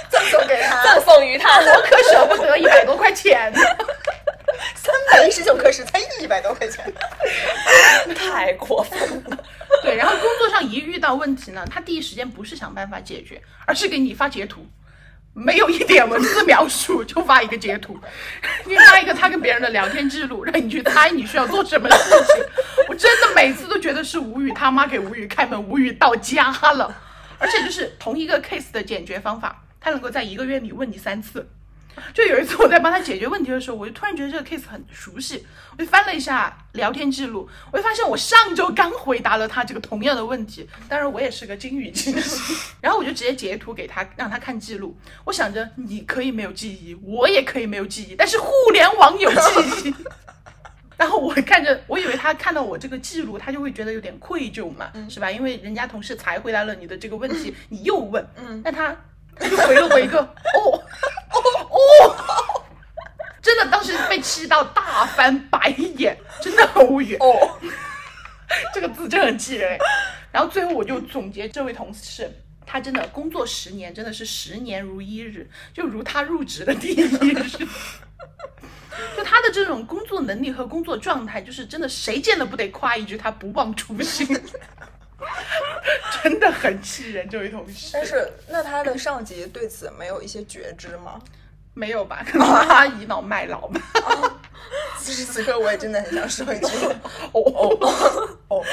[0.09, 3.53] 赠送给他， 赠送于他，我可舍不得一百多块钱。
[4.75, 6.93] 三百一十九课时才一百多块钱，
[8.15, 9.45] 太过分了。
[9.83, 14.67] 对，然后工作上一遇到问题呢，他第一时间不是想办法解决，而是给你发截图，
[15.33, 17.99] 没有一点文字描述就发一个截图，
[18.67, 22.45] 你发一个他跟别人的聊天记录，让你去猜你需要做什么事情。
[22.89, 26.95] 我真的每次都觉得是无语，他妈给无语开门，无语到家了。
[27.39, 31.49] 而且就是同一个 case 的解决方法，他能够在一个月里问你三次。
[32.15, 40.69] 就有一次我在帮他解决问题的时候，我就突然觉得这个 case 很熟悉，我就翻了一下聊天记录，我就发现我上周刚回答了他这个同样的问题。
[40.89, 42.15] 当然我也是个金鱼记，
[42.81, 44.97] 然后我就直接截图给他，让他看记录。
[45.25, 49.95] 我想着你可以没有记忆，我也可以没有记忆，但是互联网有记忆。
[50.97, 55.31] 然后我看着，我以为他看到我这个记录，他就会觉得有点愧疚嘛，是吧？
[55.31, 58.95] 因为人家同事才回答了你的这个问题，你又问，嗯，但他
[59.35, 60.83] 他就回了我一个哦。
[61.33, 61.39] 哦
[61.71, 62.65] 哦，
[63.43, 67.17] 真的，当时被气到大翻白眼，真的很无语。
[67.17, 67.59] 哦，
[68.73, 69.79] 这个字真的很气人。
[70.33, 72.31] 然后最后我就总结这位同事，
[72.67, 77.11] 他真的工作十年，真的是十年如一日，就如他入职的第一日。
[79.17, 84.27] 就他的这种工作能力和工作状态，就是真的谁见了不得夸一句他不忘初心，
[86.23, 87.29] 真的很气人。
[87.29, 91.21] 这位同事，但是那他的上级对此没有一些觉知吗？
[91.75, 92.23] 没有吧？
[92.27, 93.81] 可能他倚老卖老吧。
[94.99, 96.87] 此时此刻，我也真的很想说一句：
[97.33, 98.65] 哦哦 哦！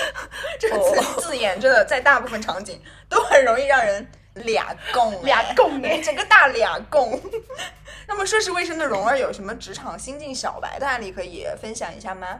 [0.59, 7.19] 这个词字眼真的在大部分场景都很容易让人俩共俩共哎，整个大俩共。
[8.07, 12.39] 那么，涉世未深的蓉儿有什么职场新晋小白的案例可以分享一下吗？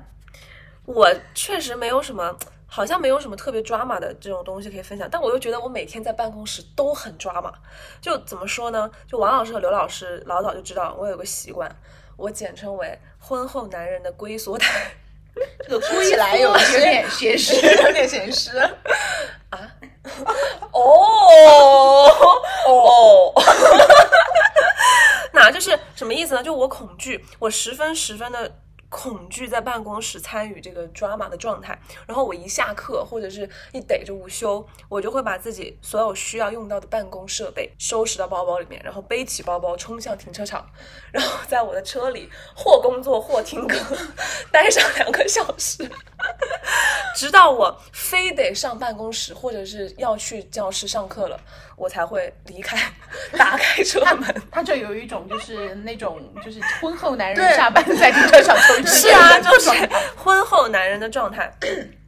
[0.86, 2.38] 我确实没有什么。
[2.70, 7.52] 好像没有什么特别抓马的这种东西可以分享，但我又觉得我每天在办公室都很抓马。
[8.02, 8.92] 就怎么说呢？
[9.08, 11.74] 就王老师和刘老师老早就知道我有个习惯，
[12.18, 14.92] 我简称为婚后男人的龟缩态。
[15.66, 18.72] 这个说起来有点写实，有点写实啊。
[20.72, 20.80] 哦
[22.68, 23.34] 哦，
[25.32, 26.44] 那就是什么意思呢？
[26.44, 28.52] 就我恐惧，我十分十分的。
[28.90, 40.66] 恐惧在办公室参与这个抓马的状态，然后我一下课或者是一逮着午休，我就会把自己所有需要用到的办公设备收拾到包包里面，然后背起包包冲向停车场，
[41.12, 43.78] 然后在我的车里或工作或听歌，
[44.52, 45.90] 待上两个小时，
[47.16, 51.38] 直到我非得上办公室或者是要去教室上课了。
[51.78, 52.76] 我才会离开，
[53.38, 54.42] 打开车门。
[54.52, 59.70] 他就有一种就是那种就是婚后男人下班在停车场抽 是啊，就是
[60.18, 61.50] 婚后男人的状态。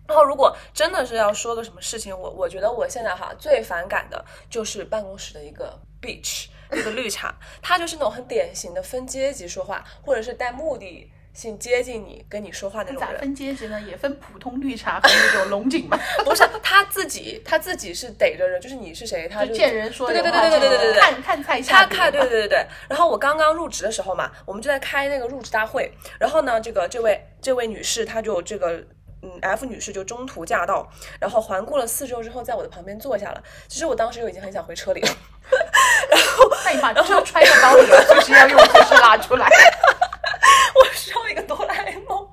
[0.07, 11.11] 然后如果真的是要说个什么事情，我我觉得我现在哈最反感的就是办公室的一个 bitch，一个绿茶，他就是那种很典型的分阶级说话，或者是带目的。
[11.33, 13.79] 性接近你跟你说话那种人，咋分阶级呢？
[13.81, 15.97] 也分普通绿茶和那种龙井吗？
[16.25, 21.77] 不是，他自己他自己是逮着人，就是你是谁，他就见人说对对对对对对对对，看看菜下。
[21.77, 22.65] 他看对对对对。
[22.89, 25.91] 然后我刚刚入职的时候嘛，我们就在开那个入职大会。
[26.19, 28.83] 然后呢，这个这位这位女士，她就这个
[29.21, 30.89] 嗯 F 女士就中途驾到，
[31.19, 33.41] 然后环顾了四周之后，在我的旁边坐下了。
[33.67, 35.09] 其实我当时就已经很想回车里了。
[36.09, 39.47] 然后那你把车揣在包里，了，就是要用，随时拉出来。
[40.75, 42.27] 我需要一个哆啦 A 梦，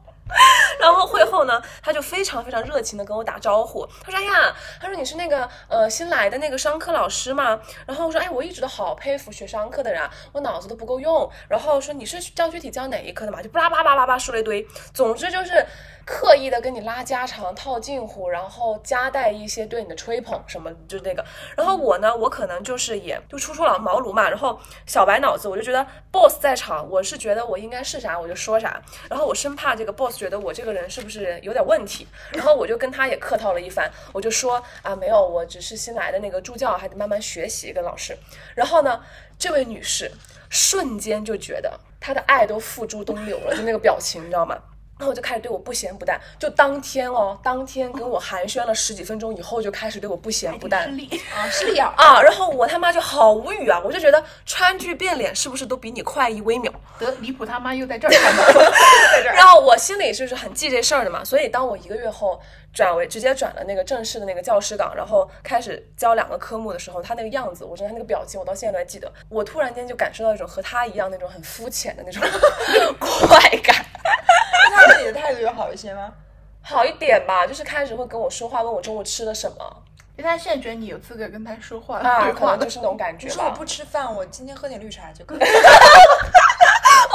[0.78, 0.92] 然
[1.26, 15.66] 后呢，他就非常非常热情的跟我打招呼，他说：“哎呀，他说你是那个呃新来的那个商科老师吗？”然后我说：“哎，我一直都好佩服学商科的人，我脑子都不够用。”然后说：“你是教具体教哪一科的嘛？”就巴拉巴拉巴拉说了一堆，总之就是。
[16.06, 21.24] 刻意的跟你拉家常、套近乎，然后夹带一些对你的吹捧什么，就那个。
[21.56, 28.80] 然后我呢，我可能就是也就初出了茅庐嘛，然后小白脑子，我就觉得 boss 在场，我是觉得我应该是啥我就说啥。
[29.10, 38.16] 然后我生怕这个 boss 觉得我这个人是不是有点问题，然后我就跟他也客套了一番，我就说啊，没有，我只是新来的那个助教，还得慢慢学习跟老师。
[38.54, 39.02] 然后呢，
[39.36, 40.12] 这位女士
[40.48, 44.56] 瞬间就觉得她的爱都付诸东流了，就那个表情，你知道吗？
[44.98, 50.84] 然后我就开始对我不咸不淡，就当天哦，当天跟我寒暄了十几分钟以后，就开始对我不咸不淡。
[50.84, 51.92] 失礼啊，失礼啊！
[51.98, 53.78] 啊，然后我他妈就好无语啊！
[53.84, 56.72] 我就觉得川剧变脸是不是都比你快一微秒？
[56.98, 59.34] 得离谱他妈又在这儿在这儿。
[59.36, 62.40] 然后我心里就是很记这事儿的嘛，所以当我一个月后
[62.76, 69.10] 转为直接转了那个正式的那个教师岗，然后开始教两个科目的时候，他那个样子，我真的他那个表情，我到现在都还记得。
[69.30, 72.22] 我突然间就感受到一种和他一样那种很肤浅的那种
[73.00, 73.74] 快感。
[74.74, 76.12] 他对你的态度有好一些吗？
[76.60, 79.82] 好一点吧，就是开始会跟我说话，问我中午吃了什么。
[80.16, 83.26] 因为他现在觉得你有资格跟他说话，对话就是那种感觉。
[83.26, 85.38] 说我不吃饭，我今天喝点绿茶就可以。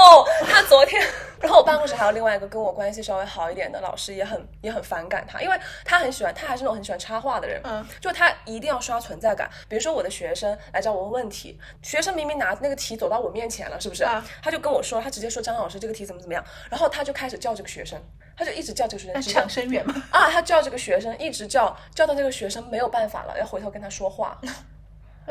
[0.01, 0.99] 哦，他昨天，
[1.39, 9.47] 然后我办公室还有另外一个跟我关系稍微好一点的老师，也很也很反感他，因为他很喜欢，他还是那种很喜欢插话的人，嗯，就他一定要刷存在感。
[9.69, 14.03] 比如说我的学生来找我问问题，学生明明拿那个题走到我面前了，是不是？
[14.41, 18.01] 他就跟我说，他直接说张老师这个题怎么怎么样，然后他就开始叫这个学生，
[18.35, 24.39] 他就一直叫这个学生，抢生源嘛，啊，他叫这个学生一直叫，叫到这个学生没有办法了，要回头跟他说话。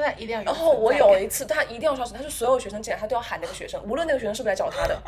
[0.00, 0.42] 那一定要。
[0.42, 4.98] 然后我有一次，他一定要刷存他是所有学生进来，他都要喊那个学生，无论那个学生是不是来找他的。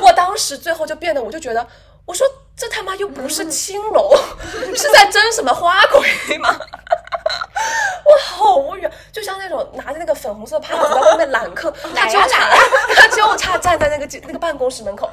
[0.00, 1.66] 我当时最后就变得，我就觉得，
[2.04, 2.26] 我说
[2.56, 4.10] 这他妈又不是青龙，
[4.76, 6.54] 是在争什么花魁吗？
[8.04, 12.50] 我好无语，就像那种拿着那个粉红色帕子在外面揽客，他就差，
[12.94, 15.10] 他就差站在那个那个办公室门口。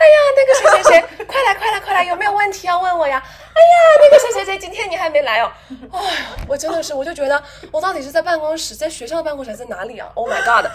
[0.00, 3.22] 哎呀，那个谁谁谁， 快来快来快来，有没有问题要问我呀？
[3.22, 5.52] 哎呀，那个谁谁谁，今天你还没来哦。
[5.92, 6.10] 哎呀，
[6.48, 10.70] 我真的是，我就觉得我到底是在办公室，在学校的办公室还是在哪里啊？Oh my god！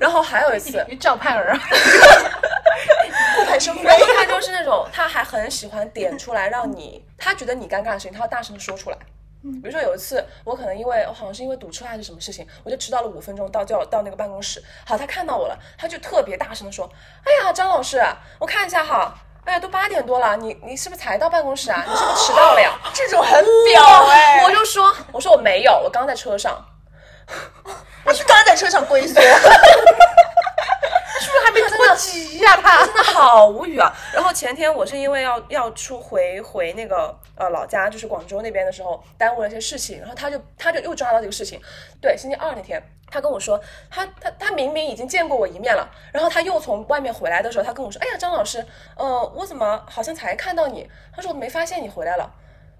[0.00, 1.54] 然后还有一次，赵盼儿，
[3.36, 8.96] 顾盼生辉，他就是那种，他还很喜欢点出来让你，他觉得你尴尬的事情，他要大声的说出来。
[9.42, 14.62] 比如说有一次，我可能因为我好像是因为堵车还是什么事情，我就迟到了五分钟到叫到那个办公室。
[14.86, 16.90] 好，他看到我了，他就特别大声的说
[17.24, 18.02] ：“哎呀，张老师，
[18.38, 21.82] 我看一下哈，哎呀，都八点多了，你你是不是才到办公室啊？
[21.88, 26.62] 你是不是迟到了呀？” 这种很表哎，我就说，我说我没有，我刚在车上，
[28.04, 29.20] 我是刚在车上龟缩。
[31.94, 32.56] 急呀？
[32.62, 33.92] 他真的好无语啊！
[34.12, 41.60] 然后前天我是因为要要出回回那个呃老家，就是广州那边的时候，耽误了一些事情，然后他就他就又抓到这个事情。
[42.00, 48.64] 对，星期二那天，他跟我说，他他他明明已经见过我一面了，然后他又从外面回来的时候，他跟我说，哎呀，张老师，
[48.96, 50.88] 呃，我怎么好像才看到你？
[51.14, 52.30] 他说我没发现你回来了，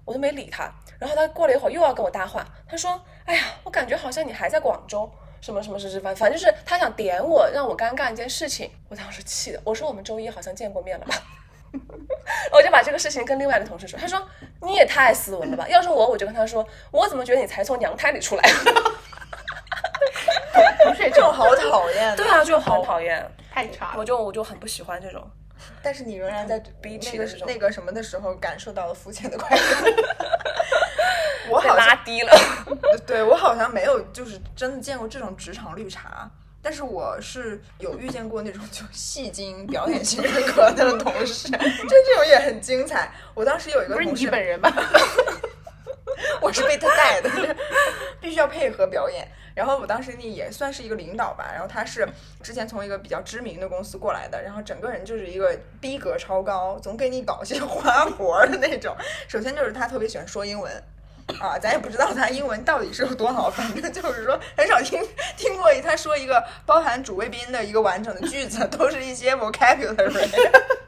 [0.05, 0.71] 我都没理他。
[0.99, 5.11] 然后他过了一会儿又要跟我搭话，他说，哎呀，我感觉好像你还在广州。
[5.41, 8.71] 什么什么是是反反正就是他想点我，让我尴尬一件事情。
[8.87, 11.15] 我当时气的，我说我们周一好像见过面了吧？
[12.51, 14.21] 我就把这个事情跟另外的同事说，他说
[14.61, 15.67] 你也太斯文了吧？
[15.67, 18.43] 要是我，我就跟他说，我怎么觉得你才从娘胎里出来？
[20.83, 22.15] 同事这种好讨厌。
[22.17, 23.95] 对啊，就好讨厌，太差。
[23.97, 25.25] 我就我就很不喜欢这种。
[25.81, 29.63] 但是你仍然在那个那个什么的时候感受到了肤浅的快乐。
[31.49, 32.31] 我好拉低了，
[33.05, 36.29] 对我好像没有就是真的见过这种职场绿茶，
[36.61, 43.11] 但是我是有遇见过那种就戏精表演型人格的同事， 就这种也很精彩。
[43.33, 44.71] 我当时有一个同事本人吧，
[46.41, 47.55] 我是被他带的，
[48.19, 49.27] 必须要配合表演。
[49.53, 52.07] 然后我当时那也算是一个领导吧，然后他是
[52.41, 58.95] 之前从一个比较知名的公司过来的，然后整个人就是一个逼格超高，总给你搞些花活的那种。
[59.27, 60.71] 首先就是他特别喜欢说英文。
[61.39, 65.01] 啊，咱也不知道他英文到底是有多好，反正就是说很少听
[65.37, 70.29] 听过他说一个包含主谓宾的一个完整的句子，都是一些 vocabulary。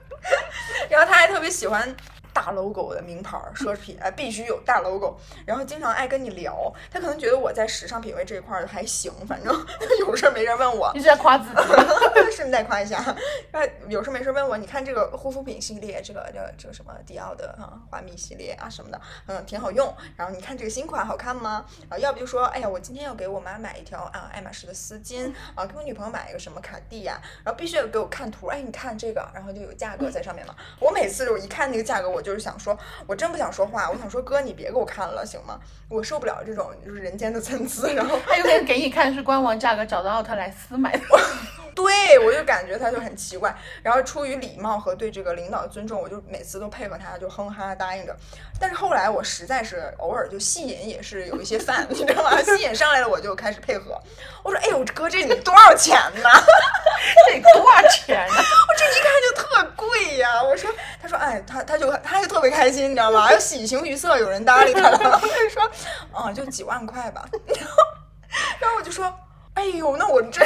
[0.89, 1.95] 然后他还特别喜欢。
[2.33, 5.15] 大 logo 的名牌奢侈品，哎，必须有大 logo。
[5.45, 9.53] 然后经常爱跟你聊，他可能觉得我在时尚品味这一块儿还行，反正
[10.01, 10.91] 有事没事问我。
[10.93, 11.55] 你是在夸自己？
[12.35, 13.15] 顺带夸一下。
[13.51, 19.95] 那有事没事问我，你看这个护肤品系列，这个这个这个什么迪奥的啊，花蜜系列啊什么的，嗯，挺好用。
[20.17, 21.63] 然后你看这个新款好看吗？
[21.89, 30.55] 啊，要不就说，哎呀，我今天要给我妈买一条啊爱马仕的丝巾啊，给我女朋友买一个什么卡地亚，然后必须要给我看图，哎，你看这个，然后就有价格在上面嘛。
[30.79, 32.22] 我每次我一看那个价格，我。
[32.23, 35.59] 就是想说，我真不想说话，我想说哥，你别给我看了，行吗？
[35.89, 37.93] 我受不了这种就是人间的参差。
[37.93, 41.03] 然后他有点给你看是官网价格找到奥特莱斯买的。
[41.75, 48.15] 对，我就感觉他就很奇怪，然后出于礼貌和对这个领导的尊重，我就每次都配合他，就哼哈答应着。
[48.59, 52.41] 但是后来我实在是偶尔就戏瘾也是有一些犯， 你知道吗？
[52.41, 53.99] 戏瘾上来了，我就开始配合。
[54.43, 56.29] 我说：“哎呦，哥，这得多少钱呢？
[57.27, 58.35] 这多少钱呢？
[58.37, 60.69] 我这一看就特贵呀！”我说
[61.01, 63.31] ：“他说，哎，他他就他就特别开心，你知道吗？
[63.31, 64.97] 又喜形于色，有人搭理他了。
[64.97, 65.71] 他就说：
[66.11, 67.25] 啊，就几万块吧。
[67.47, 67.83] 然后，
[68.59, 69.13] 然后我就说：
[69.55, 70.45] 哎呦，那我这。”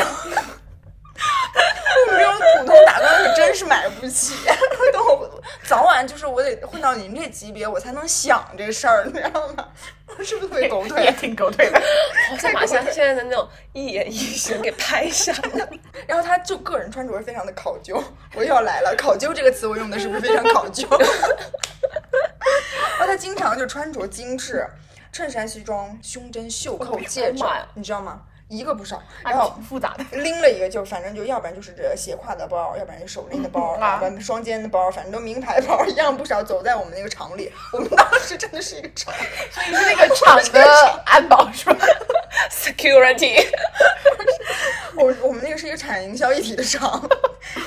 [2.08, 4.34] 这种普通打工可真是买不起，
[4.94, 5.30] 等我
[5.64, 9.68] 早晚就是我得混到您这级别，我才能想这事儿，你知道吗？
[10.24, 11.04] 是不是特别狗腿？
[11.04, 11.80] 也挺狗腿的。
[12.30, 15.70] 好像马夏现在的那种一言一行给拍下了。
[16.08, 18.04] 然后他就个人穿着非常的考究，
[18.34, 20.88] 我又要来了，考究这个词我用的是不是非常考究？
[20.90, 21.00] 然
[23.00, 24.66] 后他经常就穿着精致，
[25.12, 27.44] 衬衫西装，胸针袖扣戒指，
[27.76, 28.22] 你知道吗？
[28.50, 36.42] 一个不少，然后复杂的 拎了一个，就反正就要不然就是这斜挎的包，要不然就手拎的包，要不然双肩的包，反正都名牌包一样不少。
[36.42, 39.14] 走在我们那个厂里，我们当时真的是一个厂，
[39.52, 40.64] 所以是那个厂的
[41.06, 41.76] 安保是吧
[42.50, 43.46] ？Security，
[44.96, 47.10] 我我们那个是一个产业营销一体的厂，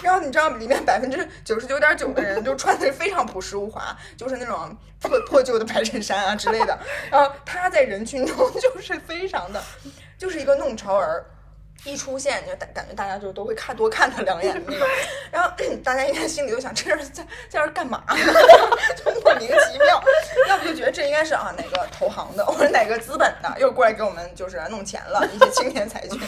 [0.03, 6.79] 然后你知道里面百分之九十九点九的人都穿的非常朴实无华，就是那种破破旧的白衬衫啊之类的，
[7.11, 9.63] 然后他在人群中就是非常的。
[10.21, 11.25] 就是一个弄潮儿，
[11.85, 14.87] 一出现就感感觉大家就都会看多看他两眼的那种，
[15.33, 15.51] 然后
[15.83, 18.05] 大家应该心里都想这是在在这干嘛？
[19.03, 20.03] 就莫名其妙，
[20.47, 26.21] 要不就觉得这应该是啊哪个投行的或者哪个资本的又过来给我们就是弄钱了一些青年才俊，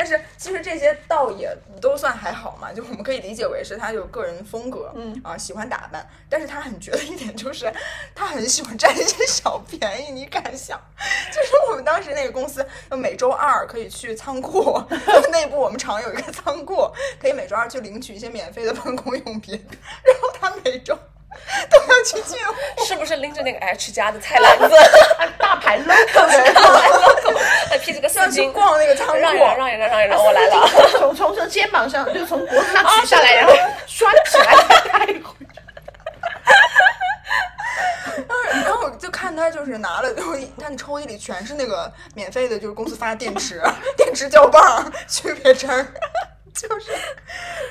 [0.00, 7.70] 但是其实这些倒也都算还好嘛，就我们可以理解为是他有个人风格，嗯啊喜欢打扮，但是他很绝的一点就是
[8.14, 10.80] 他很喜欢占一些小便宜，你敢想？
[11.30, 14.82] 就是我们当时那个公司，每周二可以去仓库
[15.30, 19.62] 内部，我们厂有一个仓库，可以每周二去领取一些免费的办公用品。
[20.02, 20.98] 然后他每周
[21.70, 24.68] 都要去进货，是不是拎着那个 H 家的菜篮子，
[25.38, 27.38] 大牌 logo，大牌 logo，
[27.68, 30.68] 还披着个丝巾逛那个仓库，让一让，让一让，让一让，我来了。
[30.98, 33.52] 从从从肩膀上，就从脖子上取下来，然后
[33.86, 35.22] 拴起来再带回去。
[38.64, 43.62] 然后就看他就是拿了，然后他那抽屉里全是那个免费的，就是公司发的电池、
[43.96, 45.86] 电池胶棒、区别针儿，
[46.54, 46.92] 就是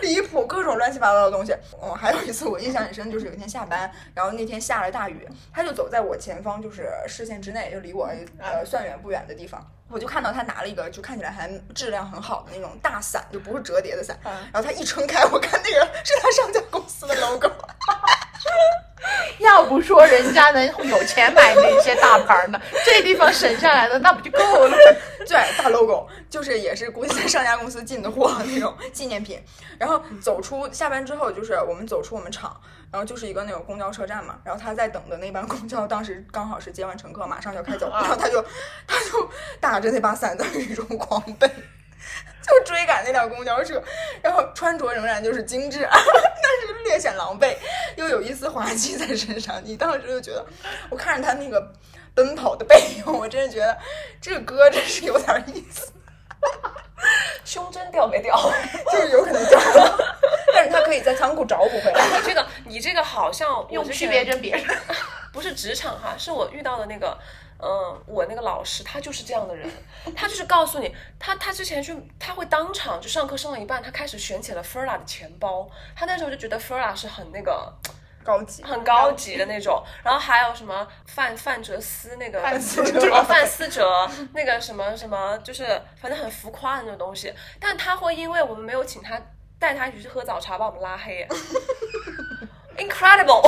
[0.02, 1.54] 离谱，各种乱七八糟的东西。
[1.82, 14.18] 嗯，还有一次我印象很深，就是有一天下班，然后那天下了大雨，他就走在我前方，就是视线之内，就离我呃算远不远的地方，我就看到他拿了一个就看起来还质量很好的那种大伞，就不是折叠的伞。
[14.24, 17.50] 然后他一撑开，我看那个是他上家公司的 logo。
[19.40, 24.78] 要不说人家能有钱买那些大牌呢，这地方省下来的那不就够了？
[25.26, 29.42] 对，大 logo 就是也是估计在上家公司进的货那种纪念品。
[29.78, 32.60] 然后走出下班之后，就是我们走出我们厂，
[32.92, 34.40] 然后就是一个那种公交车站嘛。
[34.44, 38.42] 然后他在等的那班 公交，当时刚好是接完乘客，马上就要开走，然后他就
[38.88, 41.50] 他就打着那把伞在雨中狂奔。
[42.42, 43.80] 就追赶那辆公交车，
[44.24, 47.56] 然后穿着仍然就是精致， 但是略显狼狈，
[47.96, 49.62] 又有一丝滑稽在身上。
[49.64, 50.44] 你当时就觉得，
[50.90, 51.72] 我看着他那个
[52.16, 53.78] 奔跑的背影，我真的觉得
[54.20, 55.92] 这个哥真是有点意思。
[57.44, 58.36] 胸针掉没掉？
[58.92, 60.19] 就是有可能掉了，
[60.70, 62.06] 他可以在仓库找补回来。
[62.18, 64.78] 你 这个，你这个好像用区别针别人，
[65.34, 67.18] 不是职场哈，是我遇到的那个。
[67.62, 69.70] 嗯，我那个老师他就是这样的人，
[70.16, 77.70] 他就是告诉你，他他之前去他会当场就上课上到一半，他开始选起了 Furla 的钱包，他那时候就觉得 Furla 是很那个
[78.24, 85.66] 高级、很高级的那种，然后还有什么范范哲斯那个范思哲、范思哲那个什么什么，就是
[86.02, 89.22] 反正很浮夸的那种东西，但他会因为我们没有请他
[89.60, 91.28] 带他一起去喝早茶，把我们拉黑。
[92.80, 93.46] Incredible！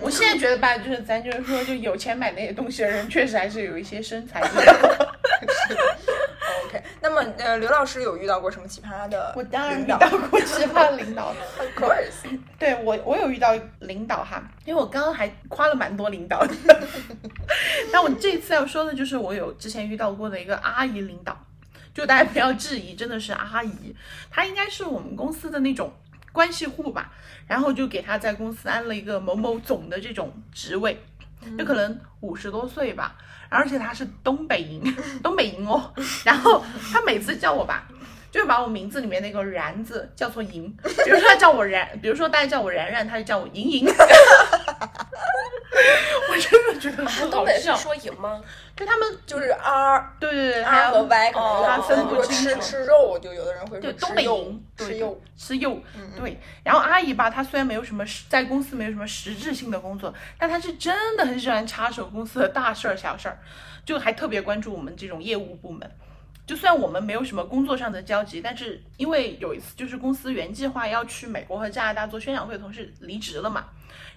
[0.00, 4.40] 我现在觉得吧，就是咱就是说，就有钱买那些东西的人，确实还是有一些身材。
[6.66, 9.34] OK，那么呃，刘老师有遇到过什么奇葩的？
[9.36, 9.98] 我当然遇到
[10.30, 11.34] 过奇葩领导。
[11.58, 16.54] Of course，对我我有遇到领导哈，因为我刚刚还夸了蛮多领导的。
[17.92, 21.36] 那我这次要说的就是我有之前遇到过的一个阿姨领导，
[21.94, 23.94] 就大家不要质疑，真的是阿姨，
[24.30, 25.92] 她应该是我们公司的那种。
[26.34, 27.12] 关系户吧，
[27.46, 30.98] 然后就给她在公司安了一个某某总的这种职位，
[31.58, 33.14] 就可能五十多岁吧，
[33.50, 34.82] 而且她是东北营，
[35.22, 35.92] 东北营哦。
[36.24, 37.86] 然后她每次叫我吧，
[38.30, 40.74] 就把我名字里面那个然字叫做莹，
[41.04, 43.86] 比如说他叫我然，比如说大家叫我然然，他就叫我莹莹。
[46.42, 47.74] 真的觉得很东北是。
[47.76, 48.40] 说赢吗？
[48.74, 55.22] 对他们，就是 R 对对对，R 有和 Y 可能哦要分不清楚吃肉，就有的人会对说东北赢吃肉，吃肉。
[55.36, 56.38] 吃肉，嗯对。
[56.64, 63.38] 然后阿姨吧，她虽然没有什么实在公司没有什么实质性的工作，但她是真的很喜欢插手公司的大事儿小事儿，
[63.84, 65.90] 就还特别关注我们这种业务部门。
[66.46, 73.66] 就算我们没有什么工作上的交集，但是因为有一次就是公司原计划要去美国和加拿大做宣讲会的同事离职了嘛，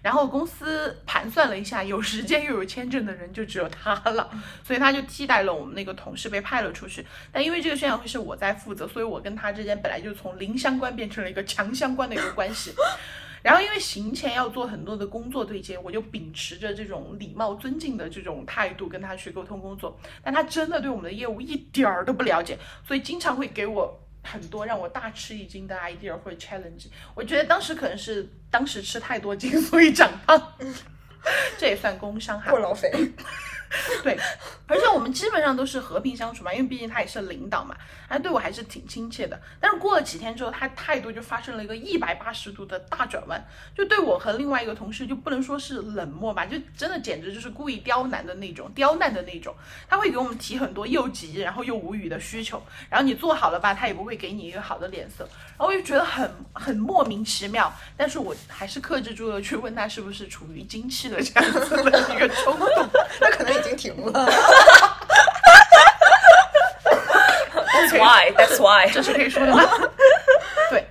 [0.02, 4.30] 然后公司盘算了一下，有时间又有签证的人就只有他了，
[4.64, 7.06] 所以他就替代了我们那个同事被派了出去。
[7.32, 12.74] 但因为这个宣讲会是我在负责，所以我跟他之间本来就从零相关变成了一个强相关的一个关系。
[13.46, 19.96] 然后因为行前要做很多的工作对接，我就秉持着这种礼貌尊敬的这种态度跟他去沟通工作。
[20.24, 26.88] 但他真的对我们的业务一点儿都不了解，所以经常会给我很多让我大吃一惊的 idea 或者 challenge。
[27.14, 30.54] 我觉得当时可能是当时吃太多惊，所以长胖，
[31.60, 32.58] 这也算工伤哈过。
[32.58, 32.90] 劳肥，
[34.04, 34.18] 对，
[34.68, 37.76] 而且我们基本上都是和平相处嘛，因为毕竟他也是领导嘛，
[38.08, 39.40] 他对我还是挺亲切的。
[39.60, 43.44] 但是过了几天之后，他态度就发生了一个一百八十度的大转弯，
[43.76, 49.54] 就对我和另外一个同事就不能说是冷漠吧，就真的简直就是故意刁难的那种，刁难的那种。
[49.90, 57.74] 他会给我们提很多又急然后又无语的需求，然后你做好了吧，他也不会给你一个好的脸色，然后我就觉得很很莫名其妙。
[57.98, 62.68] 但是我还是克制住了去问他是不是处于经期的这样子的一个冲动。
[63.20, 64.12] 那可能已经停了。
[67.74, 68.32] That's why.
[68.32, 68.90] That's why.
[68.94, 69.62] 这是可以说的吗？
[70.70, 70.86] 对，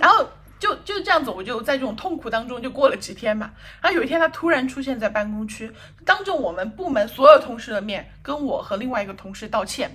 [0.00, 0.28] 然后
[0.58, 3.50] 就就这样子，我就在这种痛苦当中就过了几天嘛。
[3.80, 5.72] 然后有一天，他突然出现在办公区，
[6.04, 9.90] 当着我们部门所有同事的面，跟我和另外一个同事道歉。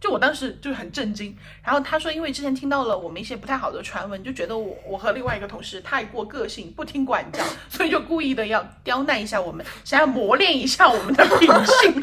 [0.00, 12.02] 就我当时就很震惊，然后他说，因为之前听到了我们一些不太好的传闻，就觉得我我和另外一个同事太过个性，不听管教，所以就故意的要刁难一下我们，想要磨练一下我们的品性。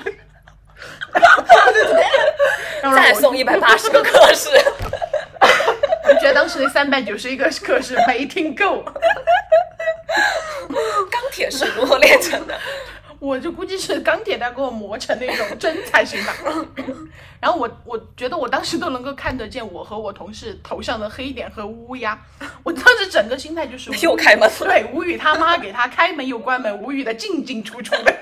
[2.95, 4.49] 再送一百八十个课时，
[5.41, 8.83] 我觉得当时那三百九十一个课是没听够，
[11.09, 12.55] 钢铁是如何炼成的？
[13.19, 16.33] 我就估计是钢铁在给我磨成那种针才行吧。
[17.41, 22.17] 然后我我觉得我当时都能够看得见我和我同事头上的黑点和乌鸦，
[22.63, 28.15] 我当时整个心态就是又开门对，无语他妈给他开门又关门，无语的进进出出的。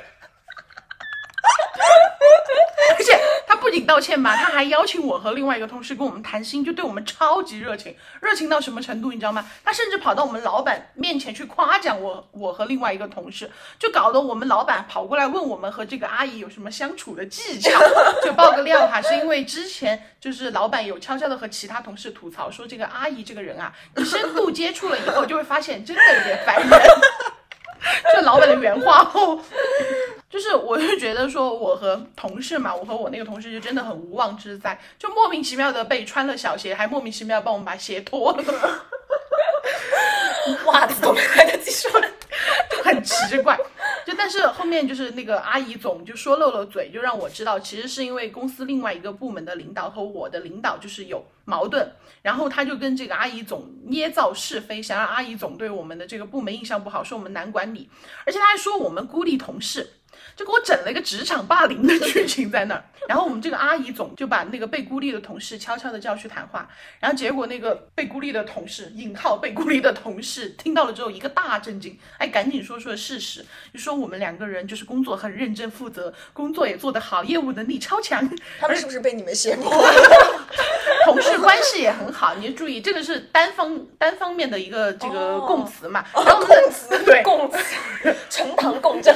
[2.97, 9.43] 而且他不仅道歉吧，他还邀请我和另外一个同事跟我们谈心，就对我们超级热情，热情到什么程度你知道吗？
[9.63, 13.49] 他甚至跑到我们老板面前去夸奖我，我和另外一个同事，
[13.79, 17.71] 就搞得我们老板跑过来问我们和这个阿姨有什么相处的技巧。
[18.23, 26.69] 就爆个料哈，是因为之前就是老板有悄悄的和其他同事吐槽说，这个阿姨这个人啊，你深度接触了以后就会发现真的有点烦人。
[28.13, 29.39] 这老板的原话哦，
[30.29, 38.43] 就是我就觉得说，我和同事嘛，我和我那个同事就真的很无妄之灾，就莫名其妙的被穿了小鞋，还莫名其妙帮我们把鞋脱了，
[40.65, 42.03] 袜子都没来得及穿。
[42.85, 43.59] 很奇怪。
[44.05, 57.89] 就但是后面就是那个阿姨总就说漏了嘴，就让我知道，其实是因为公司另外一个部门的领导和我的领导就是有矛盾，然后他就跟这个阿姨总捏造是非，想让阿姨总对我们的这个部门印象不好，说我们难管理，
[58.25, 59.89] 而且他还说我们孤立同事。
[60.35, 66.67] 就给我整了一个职场霸凌的剧情在那儿，然后我们这个阿姨总就把那个被孤立的同事悄悄的叫去谈话，
[66.99, 78.29] 然后结果那个被孤立的同事（引号被孤立的同事）听到了之后一个大震惊，哎，赶紧说出了事实，就说我们两个人就是工作很认真负责，工作也做得好，业务能力超强，
[78.59, 79.71] 他们是不是被你们胁迫？
[81.05, 82.33] 同事关系也很好。
[82.35, 87.57] 你注意，这个是单方单方面的一个这个哦供词嘛，然后供词对供词
[88.29, 89.15] 呈堂共振。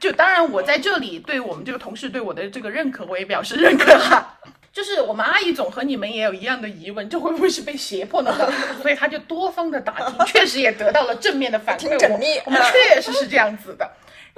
[0.00, 4.38] 就当然，我在这里对我们这个同事对我的这个认可，我也表示认可哈。
[4.72, 8.50] 就是我们阿姨总和你们也有一样的疑问，这会不会是被胁迫的呢？
[8.80, 11.90] 所以他就多方的打听，确实也得到了正面的反馈。
[12.08, 13.90] 我我们确实是这样子的。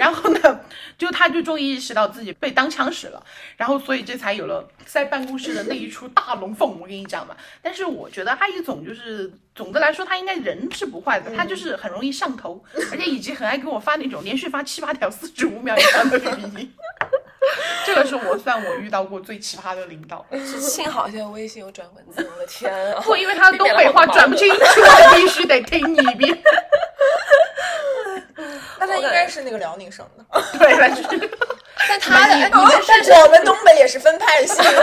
[0.03, 0.61] 然后呢，
[0.99, 3.25] 就他就终于意识到自己被当枪使了，
[3.57, 6.81] 然后所以这才有了在办公室的那一出大龙凤。
[6.81, 16.73] 我跟你讲嘛，但是我觉得他一总就是总的来说，他应该人是不坏的，他就是很容易上头，而且以及很爱给我发那种连续发七八条四十五秒以上的语音。
[17.85, 20.25] 这个是我算我遇到过最奇葩的领导，
[20.61, 23.01] 幸好现在微信有转文字，我的天啊！
[23.05, 26.43] 不因为他 的东北话转不清楚，我必须得听你一遍。
[28.79, 30.25] 那他应该是那个辽宁省的。
[30.59, 31.03] 对，但是
[31.89, 32.51] 但他的，哎
[32.87, 34.83] 但是我们东北也是分派系的。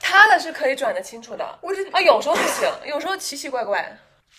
[0.00, 1.58] 他的是可以转的清楚的。
[1.60, 3.96] 我是啊，有时候不行，有时候奇奇怪怪。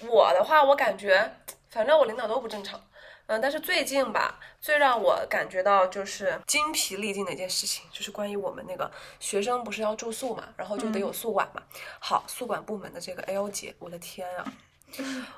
[0.08, 1.32] 我的话，我感觉
[1.70, 2.82] 反正我领导都不正常，
[3.28, 11.62] 嗯，但是最近吧，最让我感觉到就是精疲力尽的一件事情，就是关于我们那个学生不是要住宿嘛，然后就得有宿管嘛。
[12.00, 14.46] 好，宿管部门的这个 L 姐，我的天啊，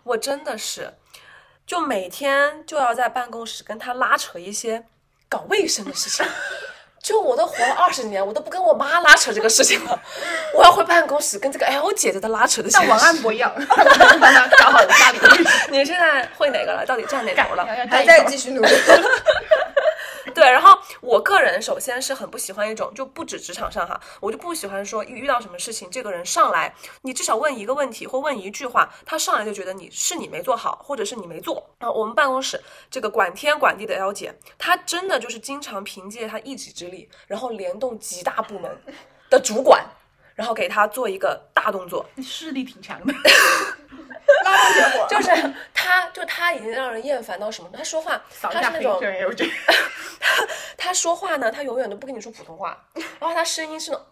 [0.03, 0.91] 我真的是，
[1.65, 4.85] 就每天就要在办公室跟她拉扯一些
[5.29, 6.25] 搞卫生的事情。
[7.03, 9.99] 就我都活了二十年，我都不跟我妈拉扯这个事情了。
[10.55, 12.69] 我要回办公室跟这个 L 姐姐的拉扯的。
[12.69, 13.53] 像王安博一样，
[14.57, 15.19] 搞好家里。
[15.69, 16.85] 你现在会哪个了？
[16.85, 17.67] 到底站哪头了？
[17.89, 18.73] 还在继续努力。
[20.43, 31.89] 对，然后我个人首先是很不喜欢一种，就不止职场上哈，我就不喜欢说遇到什么事情，这个人上来，你至少问一个问题或问一句话，他上来就觉得你是你没做好，或者是你没做啊。
[31.89, 38.69] 我们办公室这个管天管地的 L 姐，她真的就是经常凭借她一己之力，然后联动几大部门
[39.29, 39.81] 的主管，
[40.35, 43.13] 然后给她做一个大动作，你势力挺强的。
[44.43, 47.69] 拉动结果就是他，就他已经让人厌烦到什么？
[47.73, 49.01] 他说话，他是那种，
[50.19, 52.85] 他他说话呢，他永远都不跟你说普通话，
[53.19, 54.05] 然后他声音是那种，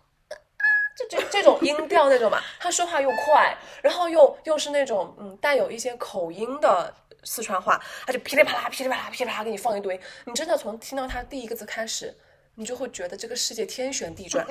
[0.98, 2.42] 就这这种音调那种嘛。
[2.60, 10.00] 他说话又快，然后又又是那种嗯带有一些口音的四川话，他就噼里啪啦噼里啪啦噼里啪啦给你放一堆。
[10.26, 12.16] 你真的从听到他第一个字开始，
[12.56, 14.46] 你就会觉得这个世界天旋地转。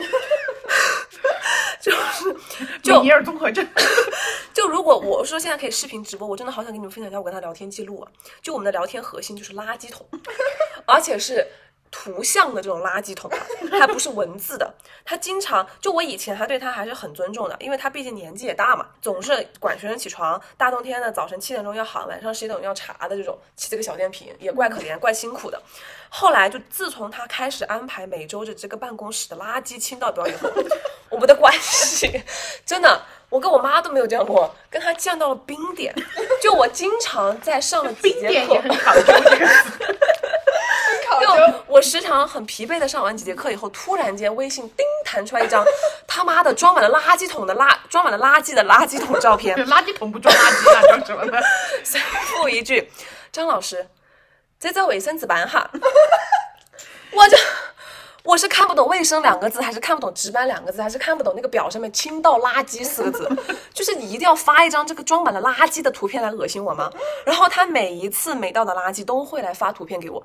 [1.80, 2.36] 就是
[2.82, 3.66] 就尼尔综合症。
[4.52, 8.10] 就如果我说现在可以视频直播，我真的好想跟你们分享一下我跟他聊天记录啊！
[8.42, 10.06] 就我们的聊天核心就是垃圾桶，
[10.86, 11.46] 而且是
[11.90, 13.30] 图像的这种垃圾桶，
[13.78, 14.72] 它不是文字的。
[15.04, 25.60] 他经常就我以前还对他还是很尊重的，因为他毕竟年纪也大嘛，总是管学生起床，大冬天的早晨七点钟要喊，晚上十一点钟要查的这种，骑这个小电瓶也怪可怜，怪辛苦的。
[26.08, 30.48] 后来就自从他开始安排每周的这个办公室的垃圾清倒表以后，
[31.10, 32.22] 我们的关系
[32.64, 33.02] 真的。
[33.30, 35.94] 我跟我妈都没有这样过，跟他降到了冰点。
[36.42, 39.12] 就我经常在上了几节课， 很考究。
[41.18, 45.64] 就我时常很疲惫的上完几节课以后，突然间微信叮弹出来一张
[46.06, 49.56] 他妈的装满了垃圾桶的垃装满了垃圾的垃圾桶照片。
[49.66, 51.38] 垃圾桶不装垃圾，那装什么呢？
[51.82, 52.90] 随附一句：
[53.32, 53.88] 张老师，
[54.58, 55.70] 这是卫生值班哈。
[57.12, 57.36] 我就。
[58.22, 63.28] 我是看不懂卫生两个字，还是看不懂值班两个字，还是看不懂那个表上面倾倒垃圾四个字？
[63.72, 66.90] 就是你一定要发一张这个装满了垃圾的图片来恶心我吗？
[67.24, 70.24] 然后他每一次每倒的垃圾都会来发图片给我，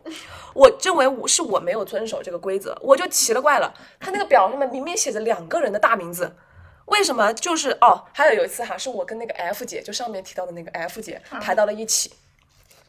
[0.54, 3.74] 我认为我是我没有遵守这个规则，我就奇了怪了。
[4.00, 6.36] 他那个表上面明明写着两个人的大名字，
[6.86, 8.04] 为什么就是哦？
[8.14, 12.12] 还有有一次哈，是我跟那个 F 姐，就上面提到的那个 F 姐排到了一起。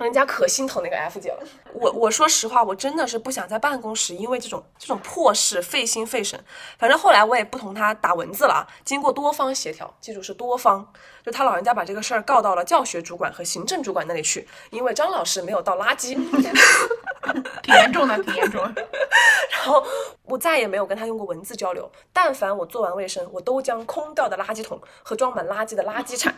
[0.04, 1.42] 人家可心疼那个 F 姐了。
[1.72, 6.42] 我我说实话，我真的是不想在办公室，因为这种这种破事费心费神。
[6.78, 8.66] 反正后来我也不同他打文字了啊。
[8.84, 10.86] 经过多方协调，记住是多方，
[11.24, 16.16] 就他老人家把这个事儿告到了教学主管和行政主管那里去，因为张老师没有倒垃圾，
[17.62, 18.88] 挺严重的，挺严重的。
[19.50, 19.84] 然后
[20.24, 21.90] 我再也没有跟他用过文字交流。
[22.12, 26.34] 但凡我做完卫生，我都将空掉的垃圾桶和装满垃圾的垃圾铲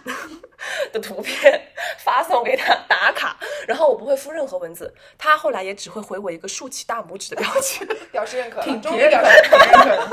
[0.93, 3.37] 的图片发送给他打卡。
[3.67, 10.09] 然后我不会附任何文字，他后来也只会回我一个竖起大拇指的表情， 表示认可，挺终于表示认可，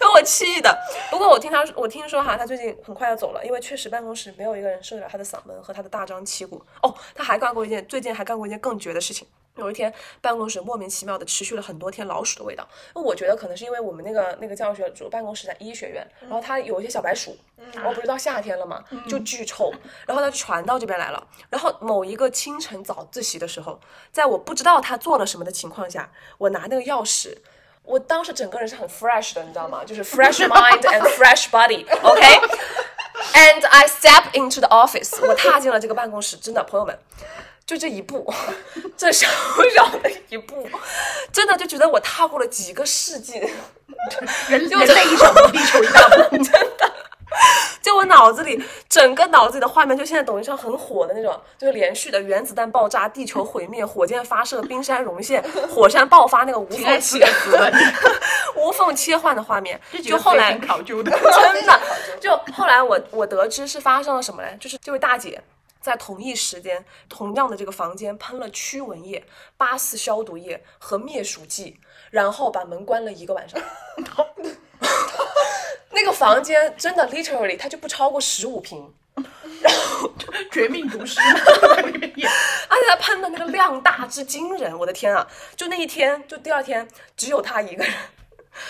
[0.00, 0.76] 把我气的。
[1.10, 6.62] 不过我听他，我听说哈，他最近很快要走了，因为确实办公室没有一个人受得了他的嗓门和他的大张旗鼓。
[6.82, 9.26] 哦，他还干过一件，最近还干过一件更绝的事情。
[9.56, 12.68] 有一天，办公室莫名其妙的持续了很多天老鼠的味道。
[12.92, 17.38] 那我觉得可能是因为我们那个那个教学主办公室在医学院，然后它有一些小白鼠，
[17.72, 19.72] 然后不是到夏天了嘛，就巨臭，
[20.06, 21.24] 然后它传到这边来了。
[21.48, 23.78] 然后某一个清晨早自习的时候，
[24.10, 27.36] 在我不知道他做了什么的情况下，我拿那个钥匙，
[27.84, 29.84] 我当时整个人是很 fresh 的，你知道吗？
[29.84, 36.98] 就是 fresh mind and fresh body，OK？And I step into the office，我踏进了这个办公室，真的，朋友们。
[37.66, 38.32] 就这一步，
[38.96, 39.26] 这小
[39.74, 40.68] 小的一步，
[41.32, 43.38] 真的就觉得我踏过了几个世纪，
[44.48, 46.92] 人人类一小步，地球一大步，真的。
[47.82, 57.26] 就我脑子里，整个脑子里的画面，就现在抖音上很火的那种，就是连续的原子弹爆炸、地球毁灭、火箭发射、冰山融现、火山爆发那个无缝切
[58.56, 59.80] 无缝切换的画面。
[60.02, 61.80] 就后来考究的，真的。
[62.20, 64.56] 就后来我我得知是发生了什么嘞？
[64.60, 65.42] 就是这位大姐。
[65.84, 69.22] 在同一时间，同样的这个房间喷了驱蚊液、
[69.58, 71.78] 八四消毒液和灭鼠剂，
[72.10, 73.60] 然后把门关了一个晚上。
[75.92, 78.94] 那个房间真的 literally 它就不超过十五平，
[79.60, 80.10] 然后
[80.50, 85.28] 绝命毒师， 而且他喷的那个量大之惊人，我的天啊！
[85.54, 87.94] 就那一天，就第二天，只有他一个人，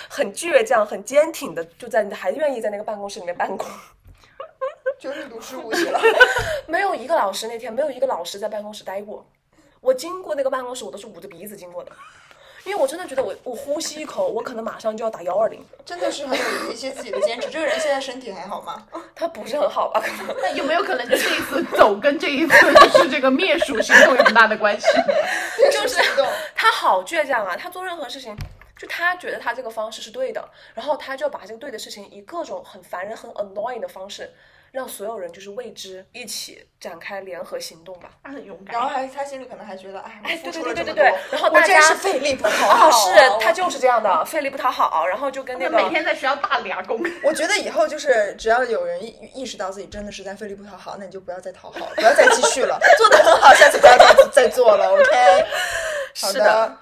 [0.08, 3.68] 很倔强、很坚挺的，就在还愿意在那个办公室里面办公。
[5.04, 6.00] 就是读十五去了，
[6.66, 9.26] 没有一个老师那天没有一个老师在办公室待过，
[9.82, 11.92] 我经过那个办公室，我都是捂着鼻子经过的。
[12.64, 15.62] 因为我真的觉得我我呼吸一口，我可能马上就要打幺二零。
[15.84, 17.50] 真的是很有一些自己的坚持。
[17.50, 18.86] 这个人现在身体还好吗？
[19.14, 20.02] 他不是很好吧？
[20.40, 24.86] 那有没有可能这一次走跟这一次就是这个灭鼠行动有很大的关系？
[25.70, 26.00] 就是
[26.54, 27.54] 他好倔强啊！
[27.54, 28.34] 他做任何事情，
[28.78, 34.32] 就他觉得他这个方式是对的，然后他就把这个对的事情以各种很烦人、很 annoying 的方式。
[34.74, 38.10] 让所有人就是为之一起展开联合行动吧。
[38.24, 41.14] 他很勇敢，然后还他心里可能还觉得，哎，哎，对对对对对对。
[41.30, 45.06] 然后大家是费力不讨好， 是他就是这样的，费力不讨好。
[45.06, 47.00] 然后就跟那个每天在学校大俩工。
[47.22, 55.46] 我觉得以后就是只要有人意意识到自己真的是在费力不讨好，那你就不要再讨好，不要再继续了， 做的很好，下次不要再再做了，OK？
[56.20, 56.76] 好的。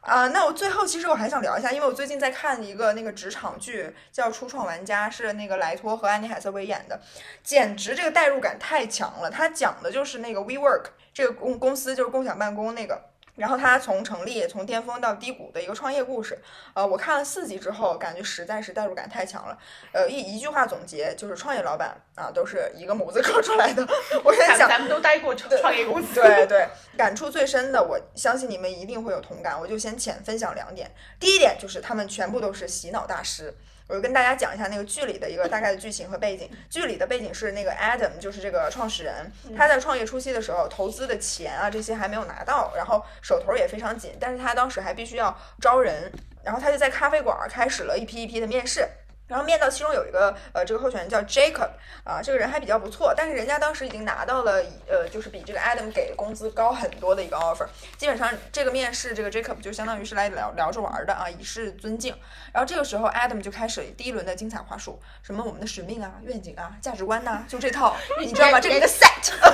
[0.00, 7.00] 啊，那我最后其实我还想聊一下，因为我最近在看一个那个职场剧，叫《初创玩家》，是那个莱托和安妮海瑟薇演的，
[7.42, 9.28] 简直这个代入感太强了。
[9.28, 13.10] 他讲的就是那个 WeWork 这个公公司，就是共享办公那个。
[13.38, 16.36] 然后他从成立、从巅峰到低谷的一个创业故事，
[16.74, 19.56] 呃，我看了四集之后，感觉实在是代入感太强了。
[19.92, 23.86] 呃，一一句话总结就是，创业老板啊，都是一个模子刻出来的。
[24.24, 29.58] 我在想，咱们都待过创业公司，对对，感触最深的，我相信你们一定会有同感。
[29.58, 30.90] 我就先浅分享两点。
[31.20, 33.56] 第一点就是他们全部都是洗脑大师。
[33.88, 36.48] 我就跟大家讲一下那个剧里的一个大概的剧情和背景。
[36.68, 46.12] 剧里的背景是那个 Adam，就是这个创始人，他在创业初期的时候，投资的钱啊这些还没有拿到，然后手头也非常紧，但是他当时还必须要招人，
[46.44, 48.86] 然后他就在咖啡馆开始了一批一批的面试。
[49.28, 51.68] 然后面到其中有一个呃，这个候选人叫 Jacob
[52.02, 57.66] 啊，这个人还比较不错，但是人家当时已经拿到了呃，就是比这个 Adam 给工资高很多的一个 offer。
[57.98, 62.14] 基本上这个面试，这个 Jacob 就相当于是来聊聊着玩的啊，以示尊敬。
[62.54, 68.58] 然后这个时候 Adam 就开始第一轮的精彩话术，什么我们的使命啊、愿景啊、价值观呐，就这套， 你知道吗？
[68.58, 69.04] 这个 set。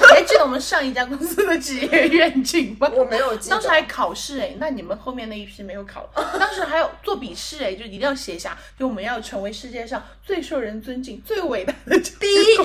[0.08, 2.88] 还记得我们上一家公司的企业 愿景吗？
[2.94, 3.50] 我没有记。
[3.50, 6.08] 当时还考试哎，那你们后面那一批没有考？
[6.38, 9.52] 当时还有做笔试哎，就一定要写一下，就我们要成为。
[9.64, 12.56] 世界上最受人尊敬、最伟大的第一，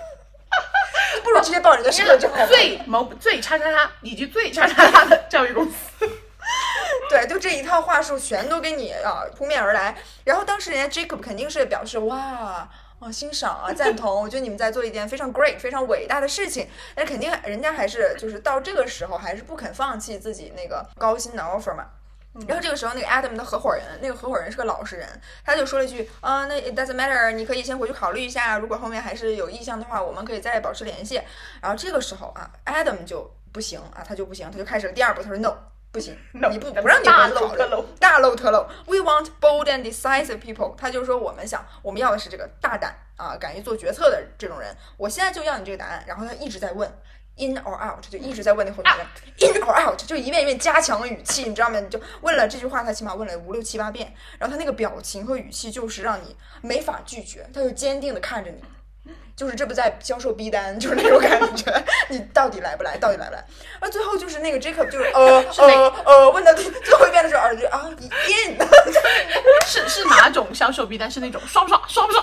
[1.22, 2.30] 不如直接报人家身份证。
[2.48, 5.76] 最某最叉叉叉以及最叉叉叉的教育公司，
[7.10, 9.94] 对，就这一套话术全都给你啊扑面而来。
[10.24, 16.66] 然后当时人家 Jacob 肯定是表示哇啊欣赏啊赞同，我觉得你们在做一件非常 great、非常伟大的事情。
[16.96, 21.84] 那肯定人家还是就是到这个时候还是不肯放弃自己那个高薪的 offer 嘛。
[22.48, 25.06] 然后这个时候，那个 Adam 的合伙人，那个合伙人是个老实人，
[25.44, 31.20] 他就说了一句：“啊，那 it doesn't matter，你可以先回去考虑一下，如果后面还是有意向的话，我们可以再保持联系。”
[31.60, 35.54] 然后这个时候啊，Adam 就不行啊，他就不行，他就开始了第二步，他说：“No，
[35.90, 38.66] 不行，你不不让你回去考虑，大漏特漏。
[38.86, 44.74] We want bold and decisive people。”他就说：“我们想，我们要的是这个大胆啊，敢于做决策的这种人。
[44.96, 46.90] 我现在就要你这个答案。”然后他一直在问。
[47.42, 49.06] In or out，就一直在问那候选人。
[49.40, 51.80] In or out，就一遍一遍加强了语气，你知道吗？
[51.80, 54.14] 你就问了这句话，他起码问了五六七八遍。
[54.38, 57.44] 然后他那个表情和语气，就是让你没法拒绝。
[57.52, 58.62] 他就坚定的看着你，
[59.34, 61.84] 就是这不在销售逼单，就是那种感觉。
[62.08, 62.96] 你到底来不来？
[62.96, 63.44] 到底来不来？
[63.80, 68.56] 而最后就是那个 Jacob，就是呃呃呃，问到最最后一遍的时候，耳朵啊，In，
[69.66, 71.10] 是是哪种销售逼单？
[71.10, 71.82] 是那种刷不刷？
[71.88, 72.22] 刷不刷？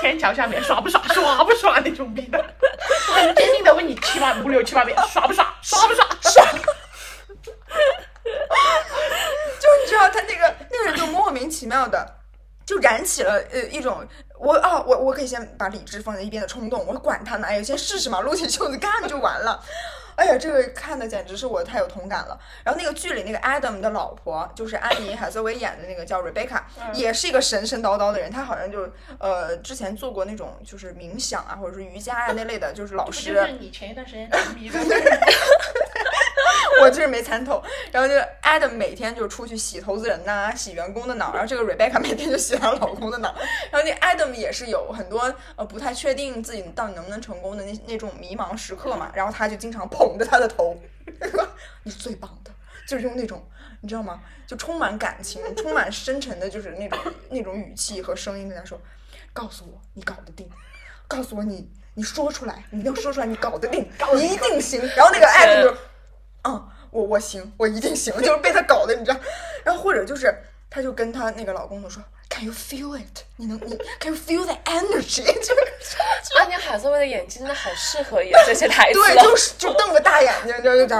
[0.00, 2.44] 天桥下面耍不耍，耍不耍那种逼的？
[3.14, 6.44] 很坚定的问你七八五六七八遍，耍不耍，耍不耍，耍。
[9.58, 12.15] 就你知道他那个那个人就莫名其妙的
[12.66, 14.04] 就燃起了呃一种
[14.38, 19.62] 我啊我我可以先把理智放在一边的冲动，我管他呢，哎呀先试试嘛，撸起袖子干就完了。
[20.16, 22.38] 哎呀，这个看的简直是我太有同感了。
[22.64, 26.62] 然后那个剧里那个 Adam 的老婆，就是安妮海瑟薇演的那个叫 Rebecca，
[26.94, 28.30] 也是一个神神叨叨的人。
[28.30, 33.34] 她好像就呃之前做过那种就是冥想啊，或者是瑜伽啊那类的，就是老师。
[33.34, 34.78] 就是你前一段时间沉迷的。
[36.82, 37.62] 我就是没参透。
[37.90, 41.32] 然后就 Adam 每天就出去洗投资人呐，洗员工的脑。
[41.32, 43.34] 然后这个 Rebecca 每天就洗她老公的脑。
[43.70, 49.10] 然后那 Adam 也是有很多呃不太确定自己到底能不能成功的那那种迷茫时刻嘛。
[49.14, 50.76] 然后他就经常捧着他的头，
[51.30, 51.48] 说
[51.84, 52.50] 你是最棒的，
[52.88, 53.44] 就是用那种
[53.80, 54.20] 你知道吗？
[54.46, 56.98] 就充满感情、充满深沉的，就是那种
[57.30, 58.80] 那种语气和声音跟他说
[59.34, 60.48] ：“告诉我你搞得定，
[61.08, 63.84] 告诉我你你说出来，你要说出来，你搞得定，
[64.14, 65.76] 你一定行。”然后那个 Adam 就。
[66.46, 69.18] 嗯，我我行，我一定行，就是被他搞的，你知道。
[69.64, 70.32] 然后或者就是，
[70.70, 73.24] 他就跟他那个老公就说，Can you feel it？
[73.36, 75.24] 你能你 Can you feel the energy？
[75.26, 79.00] 就是安妮海瑟薇的眼睛真的好适合演这些台词。
[79.00, 80.98] 对，就是就瞪个大眼睛，就有点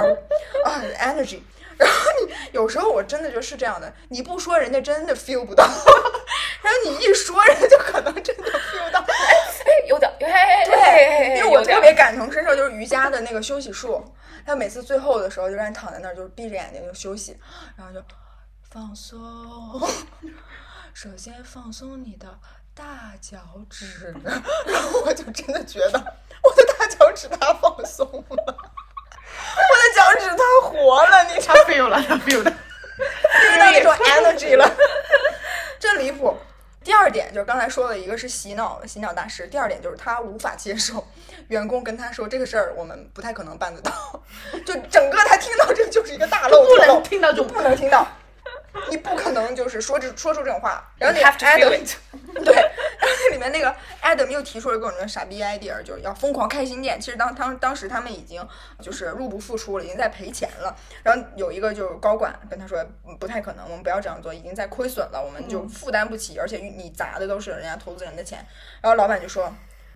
[0.65, 1.39] 啊，energy。
[1.77, 1.95] 然后
[2.25, 5.63] 你有时候我真的就是这样的，你不说人家真的 feel 不到，
[6.63, 14.03] 然后你一说人家就可能真的 feel 到，哎，有的，对，因为我特别感同身受，就是瑜伽的那个休息术，
[14.47, 17.37] 他每次最后的时候就让你躺在那儿，就闭着眼睛就休息，
[17.75, 18.01] 然后就
[18.71, 19.19] 放松。
[20.95, 22.39] 首先放松你的
[22.73, 23.39] 大脚
[23.69, 25.99] 趾， 然后我就真的觉得
[26.41, 32.51] 我的大脚趾它放松了，我的脚趾它活了，你他 feel 了，他 feel 到
[33.57, 34.65] 那种 energy 了，
[35.77, 36.35] 真离谱。
[36.87, 41.05] 第二点就是刚才说的，一个是洗脑洗脑大师，第二点就是他无法接受
[41.49, 43.91] 员工跟他说这个事儿，我们不太可能办得到，
[44.65, 48.07] 就整个他听到这个就是一个大漏不能听到就，不能听到。
[48.89, 51.69] 你不可能就是说这说出这种话，然后那 Adam
[52.33, 56.99] 对，然后那里面那个 Adam 又提出了各种傻逼 idea，就是要疯狂开新店。
[56.99, 58.45] 其实当当当时他们已经
[58.81, 60.75] 就是入不敷出了，已经在赔钱了。
[61.03, 62.85] 然后有一个就是高管跟他说
[63.19, 68.45] 不太可能，我们不要这样做，已经在亏损了，我们就负担不起，而且你砸的都是人家投资人的钱。
[68.81, 69.51] 然后老板就说。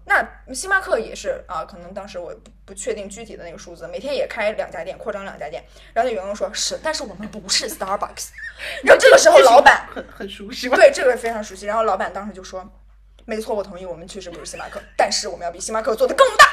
[0.06, 5.64] 那星巴克也是啊，可能当时我不不确定具体的那个数字，每天也开两家店，扩张两家店。
[5.93, 8.30] 然后那员工说是，但是我们不是 Starbucks。
[8.84, 11.66] 然后这个时候老板很很熟悉，对这个非常熟悉。
[11.66, 12.68] 然后老板当时就说，
[13.26, 16.45] 没错，我同意，我们确实不是星巴克，但是我们要比星巴克做的更大。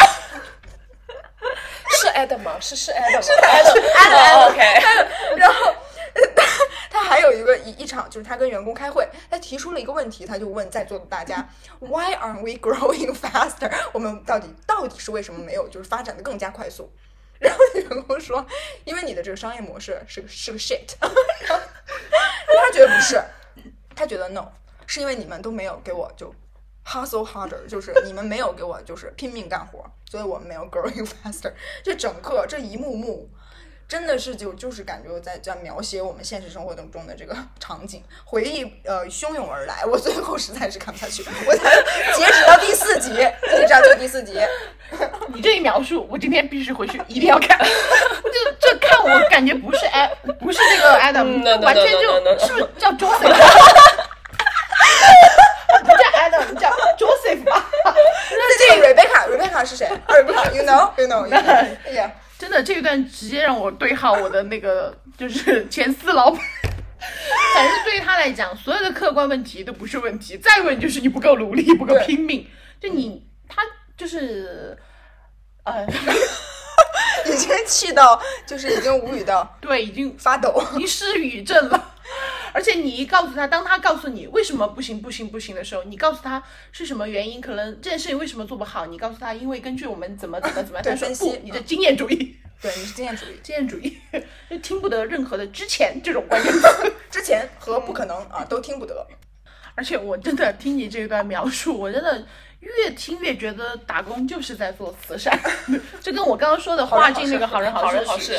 [2.01, 2.57] 是 Adam 吗？
[2.61, 5.37] 是是 Adam，是 Adam，Adam OK。
[5.37, 5.75] 然后。
[7.01, 13.73] 他还有一个一一场，就是他跟员工开会，他提出了一个问题，他就问在座的大家， Why aren't we growing faster？
[13.93, 16.91] 我们到底到底是为什么没有就是发展的更加快速？
[17.39, 18.45] 然后员工说，
[18.85, 20.95] 因为你的这个商业模式是个是个 shit。
[21.01, 23.23] 他觉得不是，
[23.95, 24.49] 他觉得 no，
[24.87, 26.35] 是因为你们都没有给我就
[26.85, 31.53] hustle harder，就是你们没有给我就是拼命干活，所以我们没有 growing faster。
[31.85, 33.31] 这整个这一幕幕。
[33.89, 41.75] 真的是就就是感觉在在描写我们现实生活当中的这个场景， 回忆呃汹涌而来，我最后实在是看不下去，我才
[42.13, 43.35] 截止到第四集，截
[43.67, 44.39] 止到第四集。
[45.33, 47.59] 你这一描述，我今天必须回去一定要看。
[47.65, 53.21] 就这看我感觉不是哎，不是这个 Adam，完全就是不是叫 Joseph？
[55.81, 56.69] 不叫 Adam，叫
[56.99, 57.67] Joseph 吧？
[57.85, 61.27] 那这个 Rebecca，Rebecca 是谁？Rebecca，you know，you know，
[61.87, 62.13] 哎呀。
[62.39, 66.41] 真的，这一段直接让我对号我的那个 就是前司老板。
[67.55, 72.47] 反正对于他来讲，所有的客观问题都不是问题，再问就是你不够努力，不够拼命。
[72.81, 73.63] 就你他
[73.97, 74.77] 就是，
[75.65, 75.87] 呃，
[77.27, 81.95] 已经气到就是已经无语到对，已经发抖，已经失语症了。
[82.53, 86.43] 而且你一告诉他，当他告诉你为什么不行不行不行的时候，你告诉他
[86.73, 93.97] 是什么原因，可能这件事情为什么做不好，你告诉他，因为根据我们怎么怎么怎么，他说不，你的经验主义，对，你是经验主义，经验主义，
[94.51, 96.55] 就听不得任何的之前这种观念，
[97.11, 99.07] 之前和不可能啊都听不得。
[99.75, 102.27] 而且我真的听你这一段描述，我真的
[102.59, 105.39] 越听越觉得打工就是在做慈善，
[106.03, 108.37] 这跟我刚刚说的画境那个好人好事好事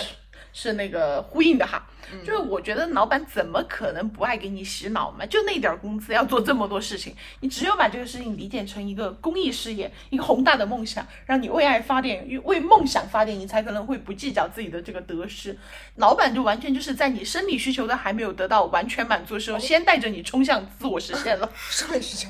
[0.54, 1.86] 是那个呼应的哈。
[2.26, 5.24] 就是我觉得老板怎么可能不爱给你洗脑嘛？
[5.28, 15.56] 就那点工资要做这么多事情，你只有把这个事情理解成一个公益事业，一个宏大的梦想，让你为爱发电，为梦想发电，你才可能会不计较自己的这个得失。
[15.97, 21.47] 老板就完全就是在你生理需求都还没有得到完全满足的时候，先带着你冲向自我实现了。
[21.70, 22.28] 生理需求，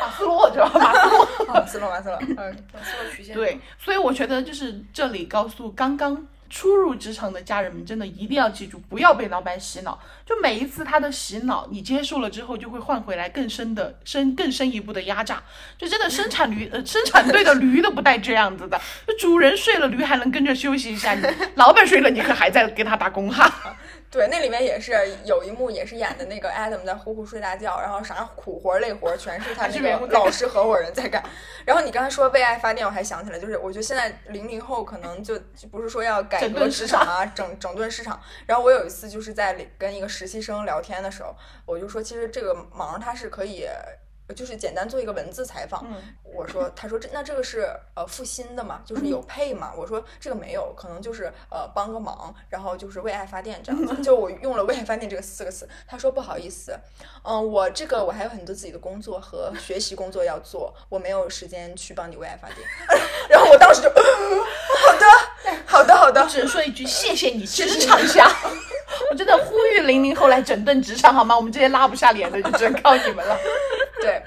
[0.00, 0.78] 马斯洛知道吧？
[0.78, 3.34] 马斯洛， 马斯洛，马斯洛，嗯，马斯洛曲线。
[3.34, 6.24] 对，所以我觉得就是这里告诉刚刚。
[6.54, 9.98] 初入职场的家人们，真的一定要记住，不要被老板洗脑。
[10.26, 15.42] 就每一次他的洗脑，你接受了之后，就会换回来更深的、深更深一步的压榨。
[15.78, 18.78] 就真的生产驴， 呃，生产队的驴都不带这样子的。
[19.18, 23.50] 主人睡了，驴还能跟着休息一下；你老板睡了，你可还在给他打工哈。
[24.12, 24.92] 对，那里面也是
[25.24, 31.24] 有一幕，也是演的那个 Adam 在呼呼睡大觉，然后啥苦活累活全是他那个老师合伙人在干。
[31.64, 35.40] 然后你刚才说为爱发电，我还想起来，就是我觉得现在零零后可能就
[35.70, 38.20] 不是说要改革职场啊，整整顿市场。
[38.44, 41.34] 然后我有一次就是在跟一个实习生聊天的时候，
[41.64, 43.66] 我就说，其实这个忙他是可以。
[44.34, 45.86] 就是简单做一个文字采访，
[46.22, 49.72] 我说，他说这那这个是呃付薪的嘛，就是有配嘛？
[49.76, 53.94] 我说这个没有，可能就是呃帮个忙，然后就是为爱发电这样子。
[54.02, 56.78] 就我用了为爱发电这个四个词，他说不好意思，
[57.24, 62.58] 嗯，我这个我还有很多自己的工作和学习工作要做，我没有时间去帮你为爱发电。
[63.28, 65.06] 然后我当时就 好的，
[65.66, 68.30] 好的，好的，只能说一句谢谢你支持一下。
[69.10, 71.36] 我真的呼吁零零后来整顿职场好吗？
[71.36, 73.36] 我们这些拉不下脸的就只能靠你们了。
[74.02, 74.22] 对，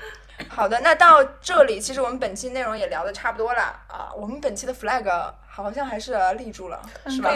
[0.49, 4.11] 好的，那到这里，其实我们本期内容也聊的差不多了啊。
[4.15, 5.03] 我们本期的 flag
[5.63, 7.31] 好像还是立住了，是吧？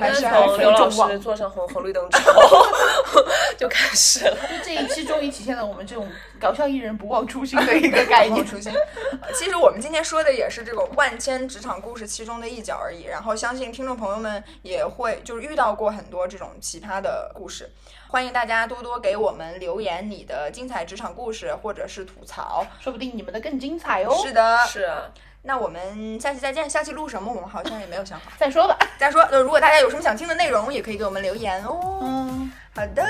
[0.00, 2.66] 还是从刘老师坐上红红绿灯之后
[3.56, 4.36] 就开始了。
[4.64, 6.08] 这一期 终于体现了我们这种
[6.40, 8.44] 搞笑艺人不忘初心的一个概念。
[8.44, 8.72] 初心。
[9.34, 13.04] 其实我们今天说的也是这个万千职场故事其中的一角而已。
[13.04, 17.70] 然后相信听众朋友们也会就是遇到过很多这种奇葩的故事，
[18.08, 22.66] 欢迎大家多多给我们留言你的精彩职场故事或者是吐槽。
[22.80, 24.20] 说不定你们的更精彩哦。
[24.24, 25.02] 是的，是啊，
[25.42, 26.68] 那我们下期再见。
[26.68, 27.32] 下期录什么？
[27.32, 28.26] 我们好像也没有想好。
[28.38, 28.76] 再说吧。
[28.98, 31.98] 再说，呃，如果大家有什么想听的内容，也可以给我们留言哦。
[32.02, 33.02] 嗯，好的，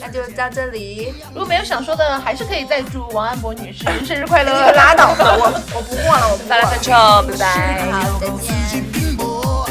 [0.00, 1.14] 那就到这里。
[1.34, 4.52] 如果没有想说的，还是可以再祝王安博女士生日快乐。
[4.56, 6.82] 你可拉倒吧，我我不过了，我不过了大家分。
[6.82, 6.90] 手，
[7.30, 7.92] 拜拜。
[7.92, 8.36] 好，再见。
[8.38, 9.68] 自己拼搏，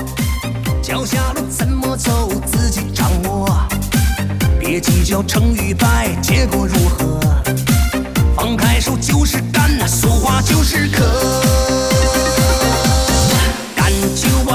[0.84, 3.50] 脚下路怎么走自己掌握，
[4.60, 7.20] 别计较成与败，结果如何。
[8.36, 10.88] 放开手就是干，俗话就是
[14.16, 14.46] Chịu